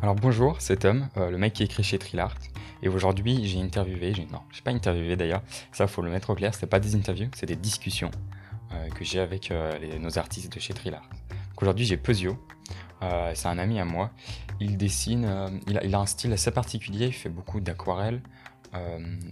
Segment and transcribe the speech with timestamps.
[0.00, 2.36] Alors bonjour, c'est Tom, euh, le mec qui écrit chez Trilart.
[2.84, 5.42] Et aujourd'hui, j'ai interviewé, non, j'ai pas interviewé d'ailleurs,
[5.72, 8.12] ça faut le mettre au clair, c'est pas des interviews, c'est des discussions
[8.72, 11.02] euh, que j'ai avec euh, nos artistes de chez Trilart.
[11.02, 12.38] Donc aujourd'hui, j'ai Pesio,
[13.34, 14.10] c'est un ami à moi.
[14.60, 18.22] Il dessine, il, a, un style assez particulier, il fait beaucoup d'aquarelles,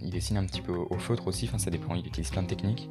[0.01, 2.47] il dessine un petit peu au, feutre aussi, enfin ça dépend, il utilise plein de
[2.47, 2.89] techniques.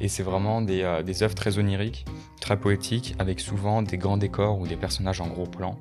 [0.00, 0.82] Et c'est vraiment des
[1.22, 2.04] œuvres très oniriques,
[2.40, 5.78] très poétiques, avec souvent des grands décors ou des personnages en gros plan.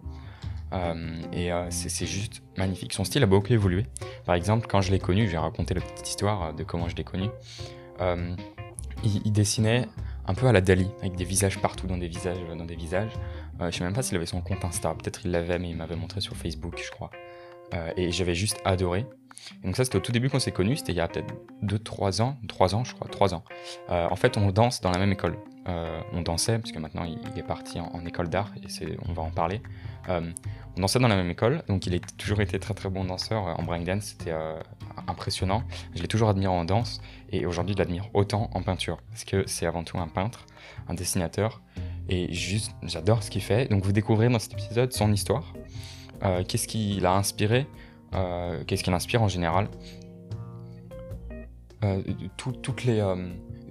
[0.73, 2.93] Euh, et euh, c'est juste magnifique.
[2.93, 3.85] Son style a beaucoup évolué.
[4.25, 6.89] Par exemple, quand je l'ai connu, je vais raconter la petite histoire euh, de comment
[6.89, 7.29] je l'ai connu.
[9.05, 9.87] Il, dessinait
[10.27, 12.37] un peu à la Dali, avec des visages partout dans des visages.
[12.57, 13.11] Dans des visages.
[13.59, 14.93] Je sais même pas s'il avait son compte Insta.
[14.93, 17.11] Peut-être il l'avait, mais il m'avait montré sur Facebook, je crois.
[17.97, 19.05] Et j'avais juste adoré.
[19.61, 20.77] Et donc ça, c'était au tout début qu'on s'est connus.
[20.77, 22.37] C'était il y a peut-être 2-3 ans.
[22.47, 23.07] 3 ans, je crois.
[23.09, 23.43] 3 ans.
[23.89, 25.37] En fait, on danse dans la même école.
[25.65, 29.31] On dansait, parce que maintenant il, est parti en, école d'art, et on va en
[29.31, 29.61] parler.
[30.75, 33.47] On dansait dans la même école, donc il a toujours été très très bon danseur
[33.47, 34.59] euh, en breakdance, c'était euh,
[35.07, 35.63] impressionnant.
[35.95, 36.99] Je l'ai toujours admiré en danse,
[37.31, 40.45] et aujourd'hui je l'admire autant en peinture, parce que c'est avant tout un peintre,
[40.87, 41.61] un dessinateur,
[42.09, 43.69] et juste j'adore ce qu'il fait.
[43.69, 45.53] Donc vous découvrez dans cet épisode son histoire,
[46.23, 47.67] euh, qu'est-ce qui l'a inspiré,
[48.67, 49.67] qu'est-ce qui l'inspire en général,
[52.37, 53.03] tout- toutes les,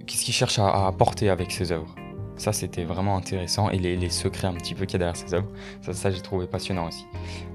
[0.05, 1.95] qu'est-ce qu'il cherche à apporter avec ses œuvres.
[2.43, 3.69] Ça, c'était vraiment intéressant.
[3.69, 5.47] Et les, secrets un petit peu qu'il y a derrière ses œuvres.
[5.81, 7.05] Ça, ça j'ai trouvé passionnant aussi.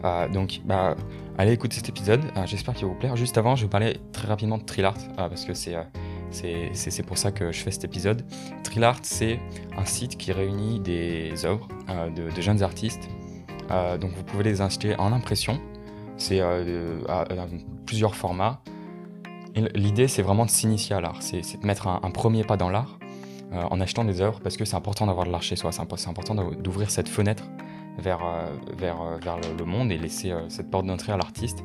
[0.03, 0.97] Euh, donc, bah,
[1.37, 2.25] allez écouter cet épisode.
[2.39, 3.15] Euh, J'espère qu'il va vous plaire.
[3.15, 4.95] Juste avant, je vais parler très rapidement de Trilart.
[5.19, 5.83] euh, parce que c'est euh,
[6.31, 8.25] c'est- c'est pour ça que je fais cet épisode.
[8.65, 9.39] Trilart, c'est
[9.77, 11.69] un site qui réunit des œuvres
[12.17, 13.11] de, jeunes artistes.
[14.01, 15.61] Donc, vous pouvez les acheter en impression.
[16.17, 16.65] C'est à-
[17.85, 18.63] plusieurs formats.
[19.75, 21.19] L'idée, c'est vraiment de s'initier à l'art.
[21.21, 22.98] C'est de mettre un premier pas dans l'art
[23.53, 25.73] euh, en achetant des œuvres parce que c'est important d'avoir de l'art chez soi.
[25.73, 27.45] C'est impo- c'est important d'ou- d'ouvrir cette fenêtre
[27.99, 28.47] vers, euh,
[28.83, 29.19] euh,
[29.59, 31.65] le, monde et laisser cette porte d'entrée à l'artiste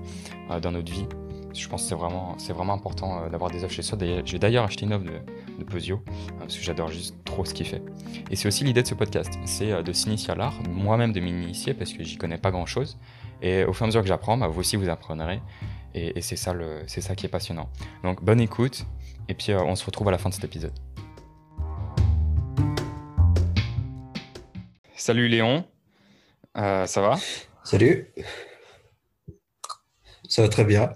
[0.62, 1.06] dans notre vie.
[1.54, 3.98] Je pense que c'est vraiment, important d'avoir des œuvres chez soi.
[4.26, 5.96] J'ai d'ailleurs acheté une œuvre de, de
[6.40, 7.84] parce que j'adore juste trop ce qu'il fait.
[8.32, 11.76] Et c'est aussi l'idée de ce podcast c'est de s'initier à l'art, moi-même de m'initier
[11.76, 12.98] parce que j'y connais pas grand-chose.
[13.44, 15.42] Et au fur et à mesure que j'apprends, bah, vous aussi vous apprendrez.
[15.94, 16.56] Et, c'est ça,
[17.16, 17.70] qui est passionnant.
[18.04, 18.86] Donc bonne écoute,
[19.30, 20.74] et puis on se retrouve à la fin de cet épisode.
[25.04, 25.66] Salut Léon,
[26.56, 27.18] Euh, ça va?
[27.66, 28.08] Salut.
[30.30, 30.94] Ça va très bien.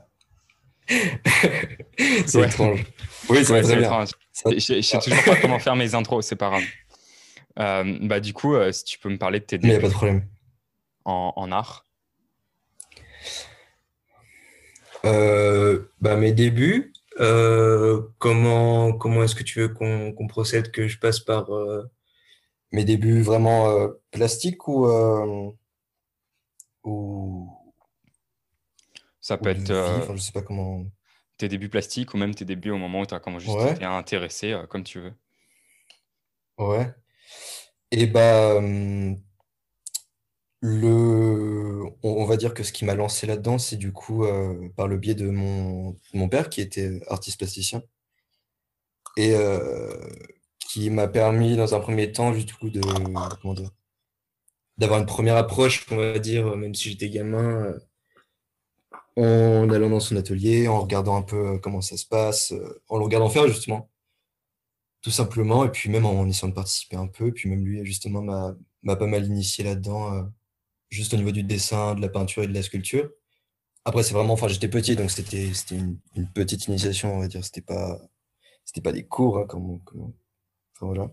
[0.87, 2.45] c'est Ouais.
[2.47, 2.85] étrange.
[3.27, 4.09] Oui, Ouais, c'est très étrange.
[4.31, 6.63] Ça- Je je sais toujours pas comment faire mes intros, c'est pas grave.
[7.59, 9.75] Euh, bah du coup, euh, si tu peux me parler de tes Mais il n'y
[9.75, 10.25] a débuts pas de problème.
[11.03, 11.83] en, en art.
[15.03, 16.93] Bah, mes débuts,
[18.19, 21.49] comment, comment est-ce que tu veux qu'on procède, que je passe par
[22.71, 25.51] mes débuts vraiment euh, plastiques ou, euh,
[26.83, 27.49] ou,
[29.21, 30.85] Ça peut être euh, enfin, je sais pas comment.
[31.37, 33.71] tes débuts plastiques ou même tes débuts au moment où tu as comment juste Ouais.
[33.71, 35.13] été intéressé, euh, comme tu veux.
[36.57, 36.93] Ouais.
[37.91, 39.21] Et bah, hum,
[40.59, 44.25] le, on, va dire que ce qui m'a lancé là-dedans, c'est du coup
[44.75, 47.83] par le biais de mon, mon père qui était artiste plasticien
[49.17, 49.35] et
[50.67, 52.81] qui m'a permis dans un premier temps du coup de
[54.77, 57.73] d'avoir une première approche, on va dire, même si j'étais gamin,
[59.17, 62.51] euh, en allant dans son atelier, en regardant un peu euh, comment ça se passe,
[62.51, 63.89] euh, en le regardant faire justement
[65.01, 68.21] tout simplement, et puis même en essayant de participer un peu, puis même lui, justement,
[68.21, 70.23] m'a m'a pas mal initié là-dedans, euh,
[70.89, 73.09] juste au niveau du dessin, de la peinture et de la sculpture.
[73.85, 77.27] Après, c'est vraiment, enfin, j'étais petit, donc c'était c'était une, une petite initiation, on va
[77.27, 77.99] dire, c'était pas,
[78.65, 80.13] c'était pas des cours, hein, comme, comme-
[80.81, 81.11] voilà.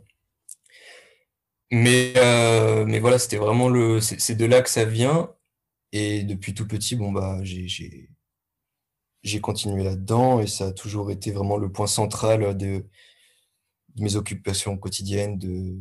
[1.71, 5.35] Mais, euh, mais voilà, c'était vraiment le, c'est de là que ça vient,
[5.93, 8.09] et depuis tout petit, bon, bah, j'ai,
[9.41, 12.87] continué là-dedans, et ça a toujours été vraiment le point central de,
[13.97, 15.79] mes occupations quotidiennes, de,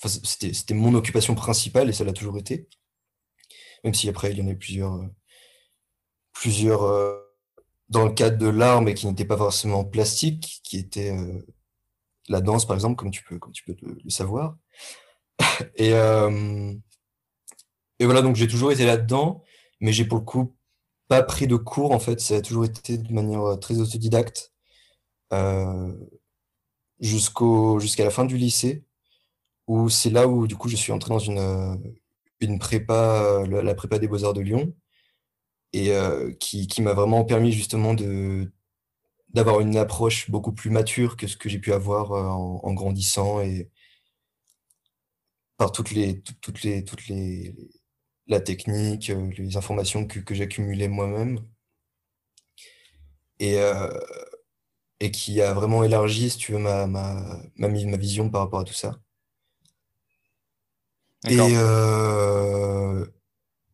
[0.00, 2.68] Enfin, c'était, mon occupation principale et ça l'a toujours été.
[3.84, 5.06] Même si après, il y en a eu plusieurs, euh,
[6.32, 7.20] plusieurs euh,
[7.88, 11.12] dans le cadre de l'art, mais qui n'étaient pas forcément plastiques, qui étaient
[12.28, 14.56] la danse, par exemple, comme tu peux, comme tu peux le, savoir.
[15.76, 16.74] Et, euh,
[18.00, 19.42] et voilà, donc j'ai toujours été là-dedans,
[19.80, 20.56] mais j'ai pour le coup
[21.08, 22.20] pas pris de cours, en fait.
[22.20, 24.52] Ça a toujours été de manière euh, très autodidacte.
[25.32, 25.92] Euh,
[27.00, 28.84] jusqu'à la fin du lycée
[29.66, 31.78] où c'est là où du coup je suis entré dans une
[32.40, 34.74] une prépa la, prépa des Beaux-Arts de Lyon
[35.72, 35.92] et
[36.40, 38.50] qui qui m'a vraiment permis justement de
[39.30, 42.74] d'avoir une approche beaucoup plus mature que ce que j'ai pu avoir euh, en, en
[42.74, 43.70] grandissant et
[45.56, 47.54] par toutes les toutes les toutes les
[48.26, 51.40] la technique, les informations que, que j'accumulais moi-même.
[53.40, 53.56] Et,
[54.98, 58.58] et qui a vraiment élargi, si tu veux, ma, ma, ma, ma vision par rapport
[58.58, 58.98] à tout ça.
[61.28, 61.38] Et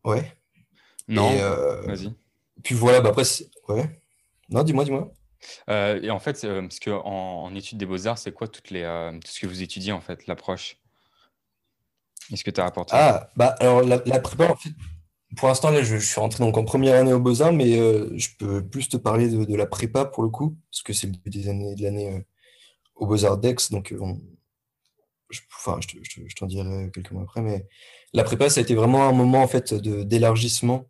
[0.03, 0.37] ouais.
[1.07, 1.35] Non,
[1.87, 2.13] vas-y.
[2.63, 3.23] Puis voilà, bah après,
[3.69, 4.01] ouais.
[4.49, 5.11] Non, dis-moi, dis-moi.
[5.69, 8.83] Euh, et en fait, euh, parce qu'en en, études des beaux-arts, c'est quoi toutes les,
[8.83, 10.77] euh, tout ce que vous étudiez, en fait, l'approche?
[12.31, 14.71] Est-ce que tu as apporté Ah, bah alors la, prépa, en fait,
[15.37, 17.73] pour l'instant, je, suis rentré donc en première année aux Beaux-Arts, mais
[18.17, 21.13] je peux plus te parler de, la prépa pour le coup, parce que c'est le
[21.13, 22.25] début des années, de l'année
[22.95, 23.93] aux Beaux-Arts d'Aix, donc
[25.29, 27.67] je, enfin, je, t'en dirai quelques mois après, mais
[28.13, 30.89] la prépa, ça a été vraiment un moment en fait d'élargissement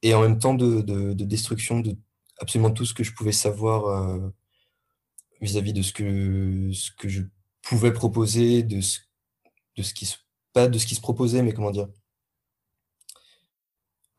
[0.00, 1.94] et en même temps de, de destruction de
[2.40, 4.30] absolument tout ce que je pouvais savoir euh,
[5.40, 7.22] vis-à-vis de ce que, ce que je
[7.62, 9.00] pouvais proposer, de ce,
[9.76, 10.12] de ce qui
[10.52, 11.88] pas de ce qui se proposait, mais comment dire.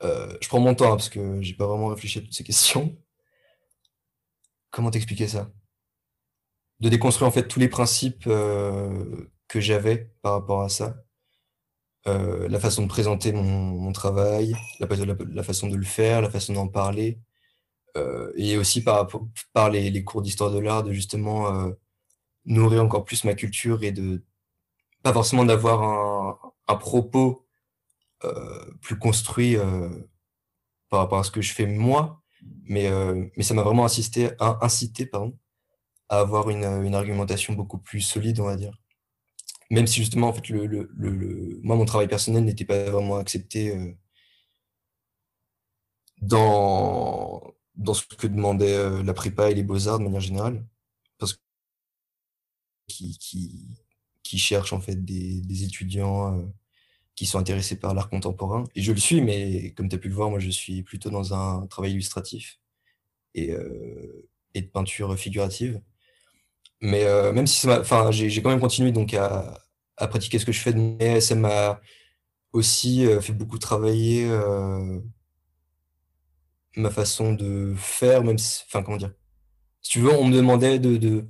[0.03, 2.43] Euh, je prends mon temps hein, parce que j'ai pas vraiment réfléchi à toutes ces
[2.43, 2.97] questions.
[4.69, 5.51] Comment t'expliquer ça?
[6.79, 11.03] De déconstruire en fait tous les principes euh, que j'avais par rapport à ça.
[12.05, 14.87] la façon de présenter mon, travail, la,
[15.43, 17.19] façon de le faire, la façon d'en parler,
[18.35, 19.07] et aussi par,
[19.53, 21.71] par les, cours d'histoire de l'art, de justement euh,
[22.45, 24.23] nourrir encore plus ma culture et de
[25.03, 27.45] pas forcément d'avoir un, un, propos
[28.23, 29.57] euh, plus construit
[30.89, 32.21] par rapport à ce que je fais moi,
[32.63, 32.89] mais,
[33.35, 35.37] mais ça m'a vraiment incité pardon,
[36.09, 38.77] à avoir une, une, argumentation beaucoup plus solide, on va dire.
[39.69, 43.17] Même si justement, en fait, le, le, le moi, mon travail personnel n'était pas vraiment
[43.17, 43.95] accepté
[46.21, 50.63] dans, dans ce que demandait euh, la prépa et les beaux-arts de manière générale.
[51.17, 51.37] Parce
[52.87, 53.17] qui,
[54.37, 56.45] cherchent en fait des, étudiants euh,
[57.15, 58.63] qui sont intéressés par l'art contemporain.
[58.75, 61.09] Et je le suis, mais comme tu as pu le voir, moi je suis plutôt
[61.09, 62.59] dans un travail illustratif
[63.33, 65.81] et, euh, de peinture figurative.
[66.81, 69.61] Mais même si enfin, j'ai quand même continué donc à,
[69.97, 71.79] à, pratiquer ce que je fais, mais ça m'a
[72.53, 74.27] aussi fait beaucoup travailler
[76.75, 79.13] ma façon de faire, même si, enfin, comment dire.
[79.81, 81.27] Si tu veux, on me demandait de, de,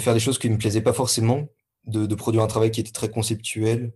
[0.00, 1.48] faire des choses qui ne me plaisaient pas forcément,
[1.84, 3.92] de, de, produire un travail qui était très conceptuel,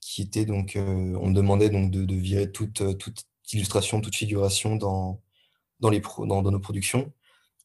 [0.00, 4.00] qui était donc, euh, on me demandait donc de, de virer toute, euh, toute illustration,
[4.00, 5.22] toute figuration dans,
[5.80, 7.12] dans, les pro, nos productions.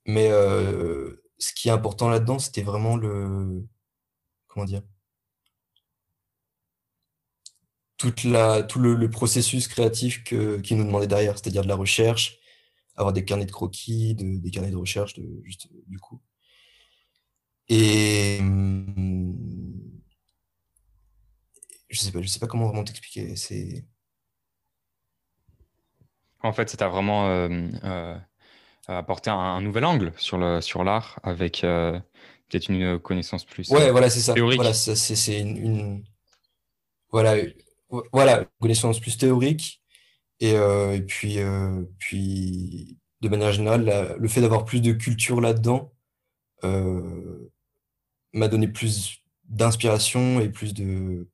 [0.06, 3.66] Mais euh, ce qui est important là-dedans, c'était vraiment le,
[4.48, 4.82] comment dire,
[8.00, 12.40] toute la, tout le, processus créatif que, qui nous demandait derrière, c'est-à-dire de la recherche,
[12.96, 16.22] avoir des carnets de croquis, des carnets de recherche, de, juste, du coup.
[17.68, 18.40] Et
[21.90, 23.36] je sais pas, je sais pas comment vraiment t'expliquer.
[23.36, 23.86] C'est
[26.42, 27.50] en fait, ça t'a vraiment euh,
[27.84, 28.18] euh,
[28.88, 32.00] apporté un, nouvel angle sur le sur l'art avec euh,
[32.48, 34.34] peut-être une connaissance plus ouais, voilà, c'est ça.
[34.34, 36.04] Voilà, c'est une, une,
[37.12, 37.36] voilà
[38.12, 39.82] voilà, connaissance plus théorique.
[40.40, 45.42] Et, euh, et puis, euh, puis, de manière générale, le fait d'avoir plus de culture
[45.42, 45.94] là-dedans
[46.64, 47.52] euh,
[48.34, 51.28] m'a donné plus d'inspiration et plus de...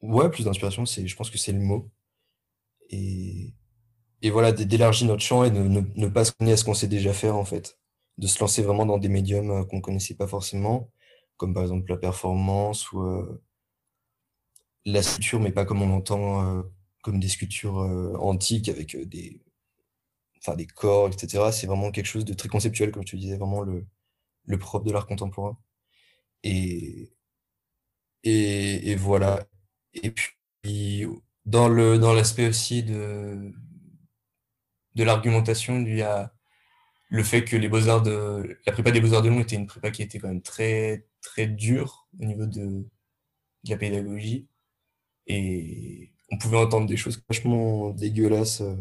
[0.00, 1.90] Ouais, plus d'inspiration, c'est, je pense que c'est le mot.
[2.90, 3.54] Et,
[4.20, 6.74] et voilà, d'élargir notre champ et de ne, ne pas se connaître à ce qu'on
[6.74, 7.78] sait déjà faire, en fait.
[8.18, 10.90] De se lancer vraiment dans des médiums qu'on connaissait pas forcément,
[11.36, 13.02] comme par exemple la performance ou
[14.86, 16.62] la sculpture, mais pas comme on l'entend, euh,
[17.02, 19.40] comme des sculptures euh, antiques avec euh, des,
[20.38, 21.52] enfin, des corps, etc.
[21.52, 23.86] C'est vraiment quelque chose de très conceptuel, comme tu disais, vraiment le,
[24.46, 25.58] le propre de l'art contemporain.
[26.44, 27.12] Et,
[28.24, 29.46] et, et, voilà.
[29.94, 31.06] Et puis,
[31.46, 33.52] dans le dans l'aspect aussi de,
[34.94, 36.32] de l'argumentation, il y a
[37.10, 39.90] le fait que les beaux-arts de la prépa des beaux-arts de Lyon était une prépa
[39.90, 42.86] qui était quand même très très dure au niveau de,
[43.64, 44.48] de la pédagogie
[45.26, 48.76] et on pouvait entendre des choses vachement dégueulasses euh,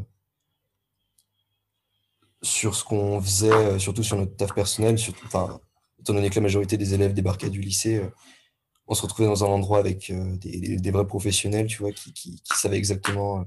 [2.42, 4.98] sur ce qu'on faisait, euh, surtout sur notre taf personnel.
[4.98, 5.60] Surtout, enfin,
[6.00, 8.10] étant donné que la majorité des élèves débarquaient du lycée, euh,
[8.88, 13.46] on se retrouvait dans un endroit avec des, vrais professionnels, tu vois, qui, savaient exactement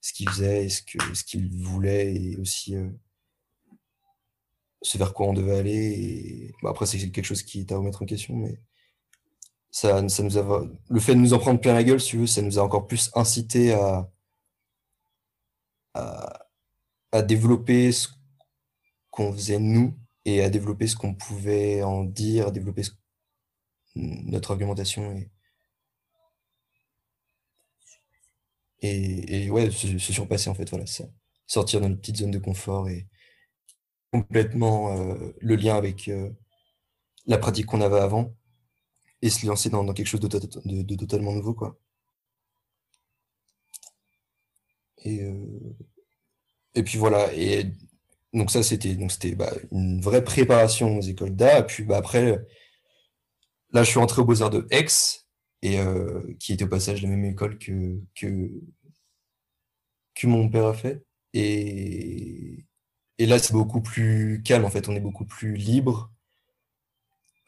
[0.00, 2.76] ce qu'ils faisaient, ce que ce qu'ils voulaient, et aussi
[4.82, 5.74] ce vers quoi on devait aller.
[5.74, 6.54] Et...
[6.64, 8.60] Après, c'est quelque chose qui est à remettre en question, mais
[9.76, 12.26] ça, nous a, le fait de nous en prendre plein la gueule, si tu veux,
[12.26, 14.10] ça nous a encore plus incité à,
[17.12, 18.08] à, développer ce
[19.10, 22.84] qu'on faisait nous et à développer ce qu'on pouvait en dire, à développer
[23.94, 25.12] notre argumentation.
[25.12, 25.30] Et...
[28.80, 31.04] Et, ouais, se, surpasser en fait, voilà, ça.
[31.46, 33.06] Sortir de notre petite zone de confort et
[34.10, 36.30] complètement euh, le lien avec euh,
[37.26, 38.34] la pratique qu'on avait avant
[39.22, 41.78] et se lancer dans, quelque chose de, totalement nouveau, quoi.
[45.04, 45.76] Et, euh,
[46.74, 47.72] et puis voilà, et
[48.32, 48.94] donc ça c'était
[49.34, 51.66] bah, une vraie préparation aux écoles d'art.
[51.66, 52.38] Puis bah, après,
[53.72, 54.86] là je suis rentré aux Beaux-Arts de Aix,
[55.62, 55.78] et
[56.38, 58.50] qui était au passage la même école que, que,
[60.14, 61.04] que mon père a fait.
[61.32, 62.66] Et,
[63.18, 66.12] et là c'est beaucoup plus calme en fait, on est beaucoup plus libre.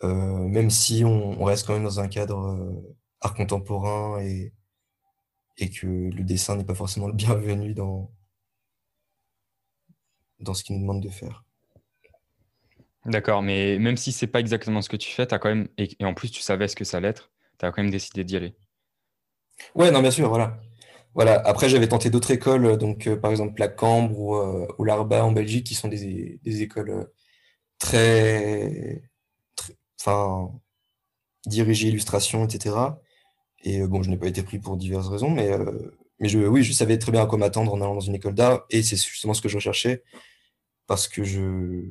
[0.02, 2.72] Même si on, reste quand même dans un cadre
[3.20, 4.52] art contemporain et,
[5.58, 8.10] et que le dessin n'est pas forcément le bienvenu dans,
[10.40, 11.44] dans ce qu'il nous demande de faire.
[13.06, 15.88] D'accord, mais même si c'est pas exactement ce que tu fais, as quand même, et,
[16.04, 18.36] en plus tu savais ce que ça allait être, tu as quand même décidé d'y
[18.36, 18.54] aller.
[19.74, 20.60] Ouais, non, bien sûr, voilà.
[21.14, 21.40] Voilà.
[21.46, 25.24] Après, j'avais tenté d'autres écoles, donc euh, par exemple la Cambre ou, euh, ou l'Arba
[25.24, 27.04] en Belgique, qui sont des, écoles euh,
[27.78, 29.02] très,
[30.00, 30.50] enfin,
[31.46, 32.76] dirigées illustration, etc.
[33.64, 35.50] Et bon, je n'ai pas été pris pour diverses raisons, mais,
[36.20, 38.34] mais je, oui, je savais très bien à quoi m'attendre en allant dans une école
[38.34, 40.02] d'art, et c'est justement ce que je recherchais,
[40.86, 41.90] parce que je,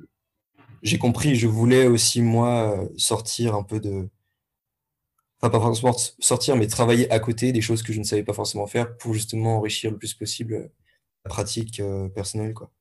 [0.84, 4.10] j'ai compris, je voulais aussi, moi, sortir un peu de,
[5.40, 8.34] enfin pas forcément sortir, mais travailler à côté des choses que je ne savais pas
[8.34, 10.72] forcément faire pour justement enrichir le plus possible
[11.26, 12.72] la pratique euh, personnelle, quoi.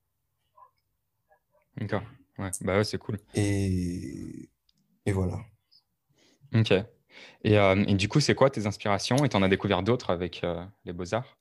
[1.77, 2.03] D'accord.
[2.39, 3.19] Ouais, bah ouais, c'est cool.
[3.35, 4.26] Et.
[6.73, 9.17] Euh, et du coup, c'est quoi tes inspirations?
[9.25, 11.39] Et tu en as découvert d'autres avec euh, les beaux-arts?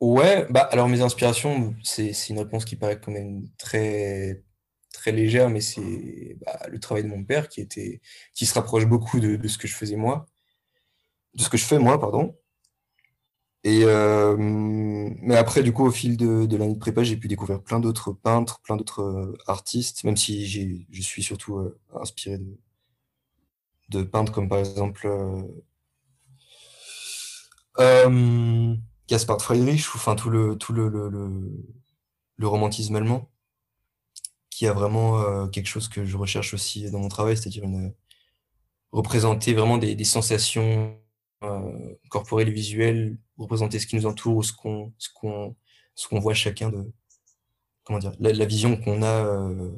[0.00, 4.42] Ouais, bah alors mes inspirations, c'est une réponse qui paraît quand même très
[4.92, 8.00] très légère, mais c'est bah, le travail de mon père qui était,
[8.34, 10.26] qui se rapproche beaucoup de, ce que je faisais moi,
[11.34, 12.36] de ce que je fais moi, pardon.
[13.64, 17.28] Et euh, mais après, du coup, au fil de, de l'année de prépa, j'ai pu
[17.28, 20.46] découvrir plein d'autres peintres, plein d'autres euh, artistes, même si
[20.90, 22.58] je suis surtout euh, inspiré de,
[23.90, 25.06] de peintres comme par exemple
[27.78, 28.74] euh,
[29.08, 31.10] Gaspard Friedrich, ou enfin tout le tout le, le,
[32.36, 33.30] le romantisme allemand
[34.50, 37.92] qui a vraiment euh, quelque chose que je recherche aussi dans mon travail, c'est-à-dire une
[38.92, 40.96] représenter vraiment des, des sensations
[41.52, 45.56] euh, corporelles et visuelles, représenter ce qui nous entoure, ce qu'on ce qu'on
[45.94, 46.92] ce qu'on voit chacun de
[47.84, 49.70] comment dire la, la vision qu'on a euh,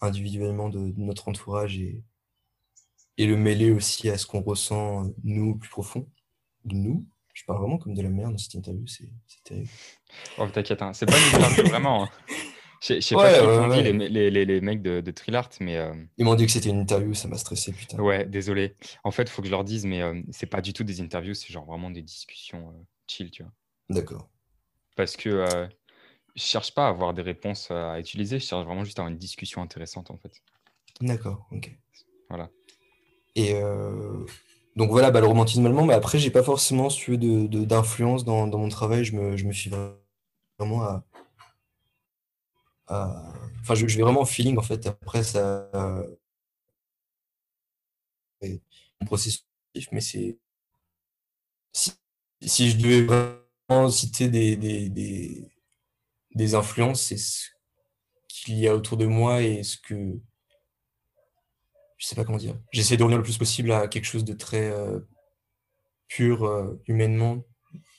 [0.00, 2.02] individuellement de, de, notre entourage et
[3.18, 6.08] et le mêler aussi à ce qu'on ressent nous plus profond
[6.64, 7.06] de nous.
[7.34, 9.08] Je parle vraiment comme de la merde dans cette interview, c'est
[9.44, 9.68] terrible.
[10.38, 10.92] Oh, t'inquiète, hein.
[10.92, 12.04] c'est pas une interview vraiment.
[12.04, 12.08] Hein.
[12.80, 15.76] Je sais pas ce qu'ils dit, les, les, les, mecs de, de Trillart, mais.
[15.76, 17.98] Euh, Ils m'ont dit que c'était une interview, ça m'a stressé, putain.
[17.98, 18.74] Ouais, désolé.
[19.04, 21.02] En fait, il faut que je leur dise, mais euh, c'est pas du tout des
[21.02, 23.52] interviews, c'est genre vraiment des discussions euh, chill, tu vois.
[23.90, 24.30] D'accord.
[24.96, 25.44] Parce que
[26.36, 29.12] je cherche pas à avoir des réponses à utiliser, je cherche vraiment juste à avoir
[29.12, 30.32] une discussion intéressante, en fait.
[31.00, 31.70] D'accord, ok.
[32.28, 32.50] Voilà.
[33.34, 33.54] Et
[34.76, 38.46] donc voilà, bah, le romantisme allemand, mais après, j'ai pas forcément su d'influence de, dans,
[38.46, 39.70] dans, mon travail, je me, je me suis
[40.58, 41.04] vraiment à
[42.90, 44.86] Enfin, je, vais vraiment au feeling, en fait.
[44.86, 45.70] Après, ça.
[48.42, 49.44] un processus,
[49.92, 50.38] mais c'est.
[52.42, 54.88] Si, je devais vraiment citer des, des,
[56.34, 57.48] des, influences, c'est ce
[58.28, 60.18] qu'il y a autour de moi et ce que.
[61.98, 62.58] Je sais pas comment dire.
[62.72, 65.00] J'essaie de revenir le plus possible à quelque chose de très euh,
[66.08, 67.44] pur euh, humainement,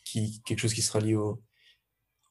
[0.03, 1.41] qui, quelque chose qui sera lié au,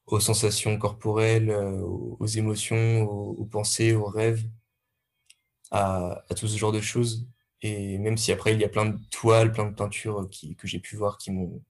[0.06, 4.44] aux sensations corporelles, euh, aux, émotions, aux, pensées, aux rêves,
[5.70, 7.26] à, tout ce genre de choses.
[7.62, 10.28] Et même si après il y a plein de toiles, plein de peintures
[10.58, 11.62] que j'ai pu voir qui m'ont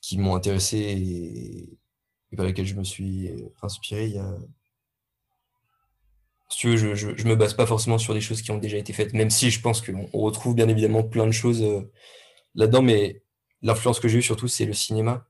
[0.00, 3.30] qui m'ont intéressé et, par lesquelles je me suis
[3.62, 4.38] inspiré, il y a...
[6.48, 8.58] Si tu veux, je, je, je, me base pas forcément sur des choses qui ont
[8.58, 11.92] déjà été faites, même si je pense qu'on retrouve bien évidemment plein de choses euh,
[12.54, 13.22] là-dedans, mais
[13.62, 15.29] l'influence que j'ai eue surtout, c'est le cinéma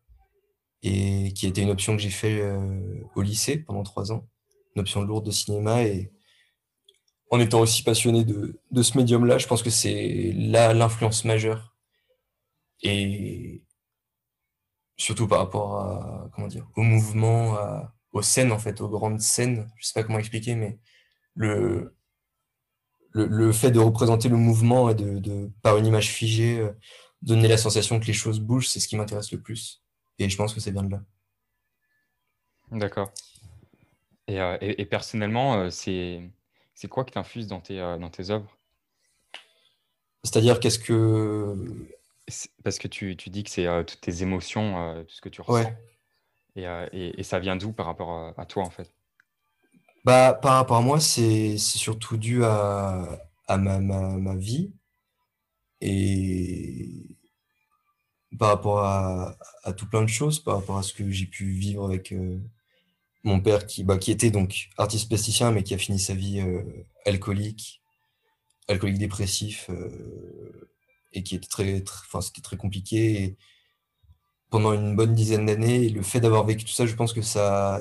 [0.83, 4.29] et qui était une option que j'ai fait euh, au lycée pendant trois ans,
[4.75, 6.13] une option lourde de cinéma et
[7.31, 11.77] en étant aussi passionné de, ce médium-là, je pense que c'est là l'influence majeure
[12.83, 13.63] et
[14.97, 17.57] surtout par rapport à comment dire au mouvement,
[18.13, 19.71] aux scènes en fait, aux grandes scènes.
[19.77, 20.81] Je sais pas comment expliquer, mais
[21.35, 21.95] le
[23.13, 26.73] le, fait de représenter le mouvement et de, de par une image figée, euh,
[27.23, 29.83] donner la sensation que les choses bougent, c'est ce qui m'intéresse le plus.
[30.21, 31.03] Et je pense que c'est bien de là.
[32.71, 33.11] D'accord.
[34.29, 36.31] Et, euh, et, personnellement, euh, c'est
[36.89, 38.57] quoi que tu infuses dans tes, euh, dans tes œuvres?
[40.23, 41.57] C'est-à-dire, qu'est-ce que.
[42.63, 45.69] Parce que tu, tu dis que c'est toutes tes émotions, tout ce que tu ressens.
[45.69, 45.77] Ouais.
[46.55, 46.63] Et,
[46.93, 48.95] et, et, ça vient d'où par rapport à toi, en fait?
[50.05, 54.73] Bah, par rapport à moi, c'est surtout dû à, à ma, ma, ma, vie
[55.81, 57.05] et
[58.39, 61.51] par rapport à, à, tout plein de choses, par rapport à ce que j'ai pu
[61.51, 62.39] vivre avec euh,
[63.25, 66.41] mon père qui, bah, qui était donc artiste plasticien, mais qui a fini sa vie
[66.41, 66.63] euh,
[67.07, 67.83] alcoolique,
[68.69, 70.71] alcoolique dépressif, euh,
[71.13, 73.37] et qui était très, très, enfin, c'était très compliqué.
[74.51, 77.81] Pendant une bonne dizaine d'années, le fait d'avoir vécu tout ça, je pense que ça,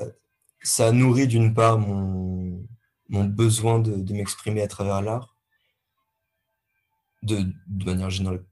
[0.62, 2.66] ça a nourri d'une part mon,
[3.08, 5.36] mon besoin de, de m'exprimer à travers l'art,
[7.22, 8.44] de, de manière générale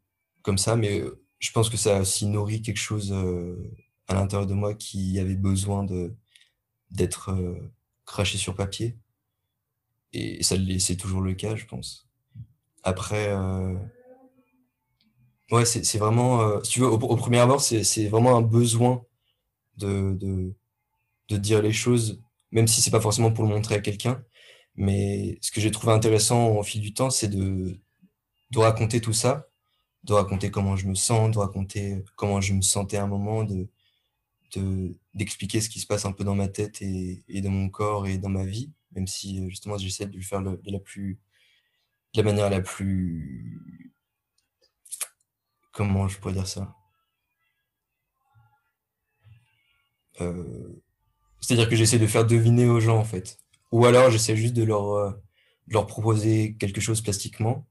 [0.43, 1.02] comme ça, mais
[1.38, 3.57] je pense que ça a aussi nourri quelque chose euh,
[4.09, 6.14] à l'intérieur de moi qui avait besoin de
[6.90, 7.73] d'être euh,
[8.07, 8.97] craché sur papier.
[10.12, 12.09] Et ça c'est toujours le cas, je pense.
[12.85, 13.75] Après, euh,
[15.50, 19.04] ouais, c'est vraiment, euh, si tu veux, au, au premier abord, c'est vraiment un besoin
[19.78, 20.54] de, de,
[21.30, 24.23] de dire les choses, même si c'est pas forcément pour le montrer à quelqu'un.
[24.76, 27.80] Mais ce que j'ai trouvé intéressant au fil du temps, c'est de,
[28.52, 29.48] de raconter tout ça,
[30.09, 33.45] de raconter comment je me sens, de raconter comment je me sentais à un moment,
[33.45, 33.69] de
[35.15, 38.17] d'expliquer ce qui se passe un peu dans ma tête et, dans mon corps et
[38.17, 41.19] dans ma vie, même si justement j'essaie de le faire de la plus
[42.15, 43.62] de la manière la plus
[45.73, 46.75] comment je pourrais dire ça?
[50.23, 50.83] Euh,
[51.41, 53.38] c'est-à-dire que j'essaie de faire deviner aux gens en fait.
[53.73, 55.11] Ou alors j'essaie juste de leur euh,
[55.69, 57.67] de leur proposer quelque chose plastiquement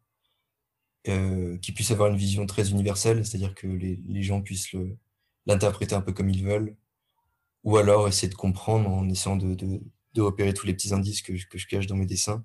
[1.10, 4.76] euh, qui puisse avoir une vision très universelle c'est-à-dire que les, les gens puissent
[5.48, 6.76] l'interpréter un peu comme ils veulent,
[7.64, 9.82] ou alors essayer de comprendre en essayant de, de,
[10.14, 12.44] de repérer tous les petits indices que, que, je cache dans mes dessins,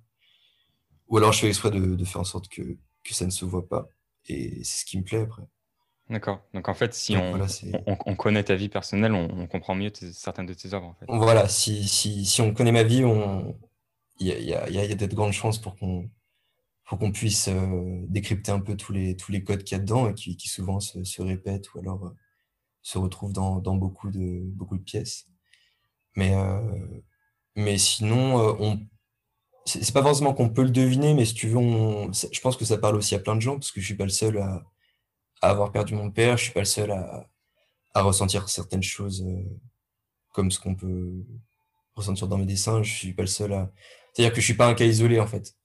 [1.09, 3.45] ou alors je fais exprès de, de faire en sorte que, que, ça ne se
[3.45, 3.88] voit pas,
[4.28, 5.43] et c'est ce qui me plaît après.
[6.08, 6.43] D'accord.
[6.54, 7.47] Donc en fait, si on, voilà,
[7.87, 10.87] on, on, connaît ta vie personnelle, on, on comprend mieux tes, certaines de tes œuvres.
[10.87, 11.06] En fait.
[11.08, 13.02] Voilà, si, si, si on connaît ma vie,
[14.19, 16.10] il y a, y, a, y a de grandes chances pour qu'on
[16.93, 19.83] pour qu'on puisse euh, décrypter un peu tous les, tous les codes qu'il y a
[19.83, 22.11] dedans et qui, souvent se, se, répètent ou alors euh,
[22.83, 25.26] se retrouve dans, dans beaucoup, de, de pièces.
[26.17, 26.61] Mais, euh,
[27.57, 28.78] mais sinon, on
[29.65, 33.21] c'est pas forcément qu'on peut le deviner, mais je pense que ça parle aussi à
[33.21, 34.63] plein de gens, parce que je suis pas le seul à,
[35.41, 37.26] avoir perdu mon père, je suis pas le seul à,
[37.95, 39.25] à ressentir certaines choses
[40.33, 41.25] comme ce qu'on peut
[41.95, 43.73] ressentir dans mes dessins, je suis pas le seul à...
[44.13, 45.57] C'est-à-dire que je suis pas un cas isolé, en fait.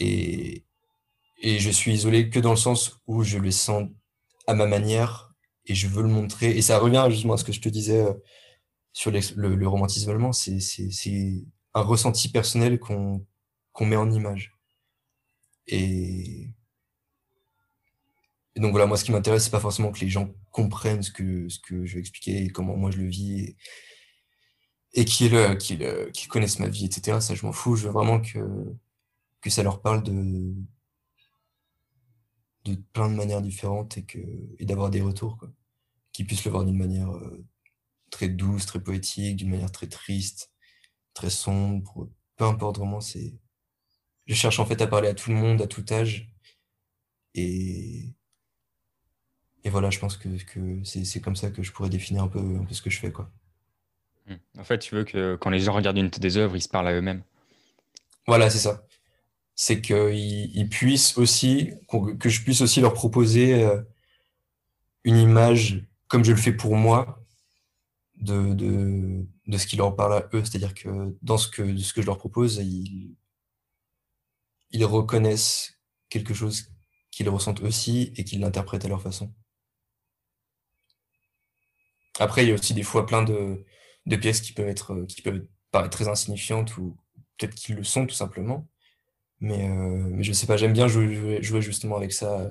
[0.00, 0.64] Et,
[1.40, 3.88] et je suis isolé que dans le sens où je le sens
[4.46, 5.28] à ma manière,
[5.68, 6.56] et je veux le montrer.
[6.56, 8.14] Et ça revient justement à ce que je te disais euh,
[8.92, 10.58] sur le, le, romantisme allemand, c'est
[11.74, 13.24] un ressenti personnel qu'on
[13.72, 14.56] qu'on met en image.
[15.68, 16.48] Et,
[18.56, 21.48] donc voilà, moi ce qui m'intéresse, c'est pas forcément que les gens comprennent ce que,
[21.48, 23.56] ce que je vais expliquer et comment moi je le vis et,
[24.94, 27.20] et qu'ils qu'ils qu'ils connaissent ma vie, etc.
[27.20, 27.76] Ça, je m'en fous.
[27.76, 28.38] Je veux vraiment que,
[29.40, 30.54] que ça leur parle de,
[32.64, 34.18] de plein de manières différentes et, que,
[34.58, 35.38] et d'avoir des retours.
[35.38, 35.50] Quoi
[36.18, 37.46] qu'ils puissent le voir d'une manière euh,
[38.10, 40.50] très douce, très poétique, d'une manière très triste,
[41.14, 43.38] très sombre, peu importe vraiment, c'est...
[44.26, 46.34] Je cherche en fait à parler à tout le monde, à tout âge,
[47.34, 48.16] et,
[49.62, 52.40] et voilà, je pense que, que c'est comme ça que je pourrais définir un peu,
[52.40, 53.30] un peu ce que je fais, quoi.
[54.26, 54.34] Mmh.
[54.58, 56.88] En fait, tu veux que quand les gens regardent une des œuvres, ils se parlent
[56.88, 57.22] à eux-mêmes.
[58.26, 58.87] Voilà, c'est ça.
[59.60, 61.72] C'est qu'ils ils puissent aussi,
[62.20, 63.82] que je puisse aussi leur proposer euh,
[65.02, 67.26] une image comme je le fais pour moi,
[68.20, 70.44] de, ce qui leur parle à eux.
[70.44, 73.16] C'est-à-dire que dans ce que, je leur propose, ils,
[74.70, 76.70] ils reconnaissent quelque chose
[77.10, 79.34] qu'ils ressentent aussi et qu'ils l'interprètent à leur façon.
[82.20, 83.64] Après, il y a aussi des fois plein de,
[84.06, 86.96] de pièces qui peuvent être, qui peuvent paraître très insignifiantes ou
[87.36, 88.68] peut-être qu'ils le sont tout simplement.
[89.40, 92.50] Mais, euh, mais je sais pas, j'aime bien jouer, jouer justement avec ça.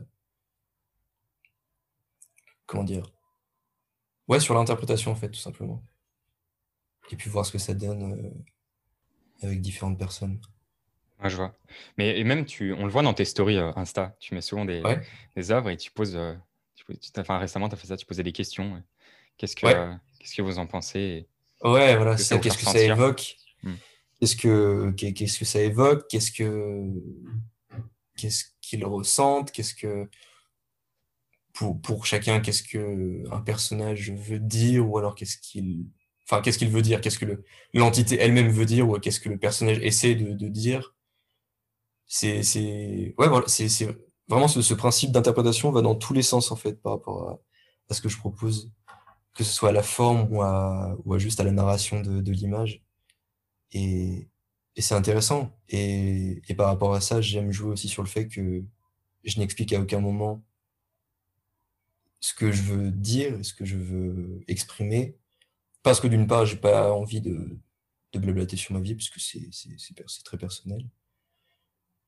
[2.65, 3.11] Comment dire?
[4.27, 5.83] Ouais, sur l'interprétation, en fait, tout simplement.
[7.11, 10.39] Et puis voir ce que ça donne euh, avec différentes personnes.
[11.21, 11.55] Ouais, je vois.
[11.97, 14.65] Mais et même, tu, on le voit dans tes stories euh, Insta, tu mets souvent
[14.65, 15.01] des, ouais.
[15.35, 16.15] des œuvres et tu poses.
[16.15, 16.33] Euh,
[16.75, 16.85] tu,
[17.17, 18.81] enfin, récemment, tu as fait ça, tu posais des questions.
[19.37, 19.95] Qu'est-ce que, ouais.
[20.19, 21.27] qu'est-ce que vous en pensez
[21.63, 23.35] Ouais, voilà, c'est Qu'est-ce que ça évoque?
[23.63, 23.75] Hmm.
[24.19, 26.07] Qu'est-ce que, qu'est-ce que ça évoque?
[26.09, 26.83] Qu'est-ce que,
[28.17, 29.51] qu'est-ce qu'ils ressentent?
[29.51, 30.09] Qu'est-ce que
[31.53, 35.85] pour, pour chacun, qu'est-ce que un personnage veut dire, ou alors qu'est-ce qu'il,
[36.25, 39.37] enfin, qu'est-ce qu'il veut dire, qu'est-ce que l'entité elle-même veut dire, ou qu'est-ce que le
[39.39, 40.95] personnage essaie de, de dire?
[42.05, 43.87] C'est, c'est, ouais, voilà, c'est, c'est,
[44.27, 47.41] vraiment ce, principe d'interprétation va dans tous les sens en fait par rapport
[47.89, 48.71] à, ce que je propose,
[49.33, 52.83] que ce soit à la forme ou à, ou juste à la narration de, l'image.
[53.73, 54.29] Et,
[54.77, 55.57] c'est intéressant.
[55.69, 58.63] Et, et, par rapport à ça, j'aime jouer aussi sur le fait que
[59.23, 60.43] je n'explique à aucun moment
[62.19, 65.17] ce que je veux dire, ce que je veux exprimer.
[65.83, 67.57] Parce que d'une part, j'ai pas envie de,
[68.13, 70.85] de blablater sur ma vie, parce que c'est très personnel.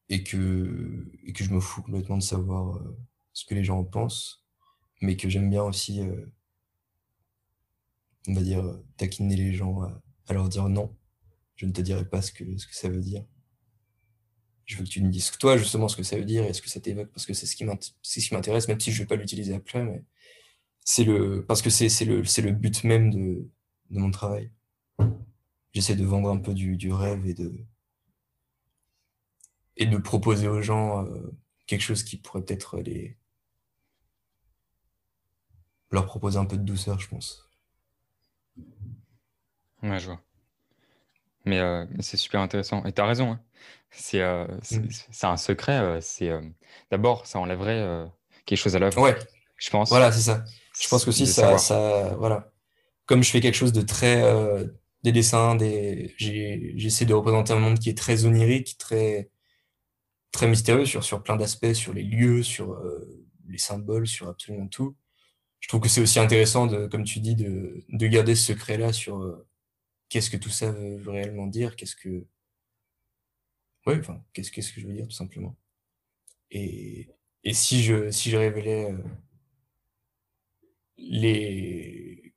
[0.10, 2.98] Et que, et que je me fous complètement de savoir euh,
[3.34, 4.44] ce que les gens en pensent,
[5.02, 6.26] mais que j'aime bien aussi, euh,
[8.28, 8.64] on va dire,
[8.98, 10.96] taquiner les gens à, leur dire non,
[11.60, 13.26] je ne te dirai pas ce que, ça veut dire.
[14.64, 16.62] Je veux que tu me dises toi justement ce que ça veut dire et ce
[16.62, 19.18] que ça t'évoque, parce que c'est ce qui m'intéresse, même si je ne vais pas
[19.18, 20.02] l'utiliser après, mais
[20.86, 23.50] c'est le, parce que c'est le, but même de,
[23.90, 24.52] mon travail
[25.74, 27.54] j'essaie de vendre un peu du, du, rêve et de
[29.76, 33.18] et de proposer aux gens euh, quelque chose qui pourrait peut-être les
[35.92, 37.50] leur proposer un peu de douceur, je pense.
[39.84, 40.24] Ouais, je vois.
[41.46, 42.84] Mais, euh, c'est super intéressant.
[42.86, 43.32] Et tu as raison.
[43.32, 43.40] Hein.
[43.92, 44.90] C'est euh, mm.
[45.24, 46.00] un secret.
[46.02, 46.32] c'est
[46.92, 48.06] D'abord, ça enlèverait
[48.46, 49.02] quelque chose à l'œuvre.
[49.02, 49.18] Ouais.
[49.58, 49.90] Je pense.
[49.90, 50.44] Voilà, c'est ça.
[50.80, 52.52] Je pense que aussi, ça, ça, voilà.
[53.06, 54.22] Comme je fais quelque chose de très
[55.04, 56.14] des dessins, des...
[56.18, 59.30] j'essaie de représenter un monde qui est très onirique, très,
[60.32, 64.68] très mystérieux sur, sur plein d'aspects, sur les lieux, sur euh, les symboles, sur absolument
[64.68, 64.96] tout.
[65.60, 68.94] Je trouve que c'est aussi intéressant, de, comme tu dis, de, de garder ce secret-là
[68.94, 69.48] sur euh,
[70.10, 72.26] qu'est-ce que tout ça veut, réellement dire, qu'est-ce que...
[73.86, 75.56] Ouais, enfin, qu'est-ce que je veux dire, tout simplement.
[76.52, 77.10] Et,
[77.44, 79.04] et si je, si je révélais euh,
[80.98, 82.34] les,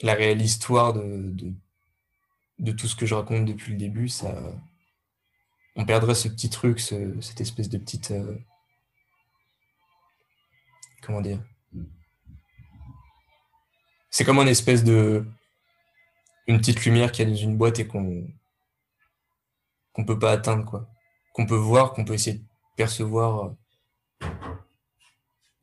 [0.00, 1.52] la réelle histoire de, de
[2.58, 4.34] de tout ce que je raconte depuis le début, ça,
[5.74, 8.38] on perdrait ce petit truc, cette espèce de petite, euh,
[11.02, 11.42] comment dire,
[14.10, 15.26] c'est comme une espèce de,
[16.46, 18.26] une petite lumière qui est dans une boîte et qu'on
[19.92, 20.88] qu'on peut pas atteindre, quoi,
[21.32, 22.44] qu'on peut voir, qu'on peut essayer de
[22.76, 23.56] percevoir
[24.22, 24.28] euh,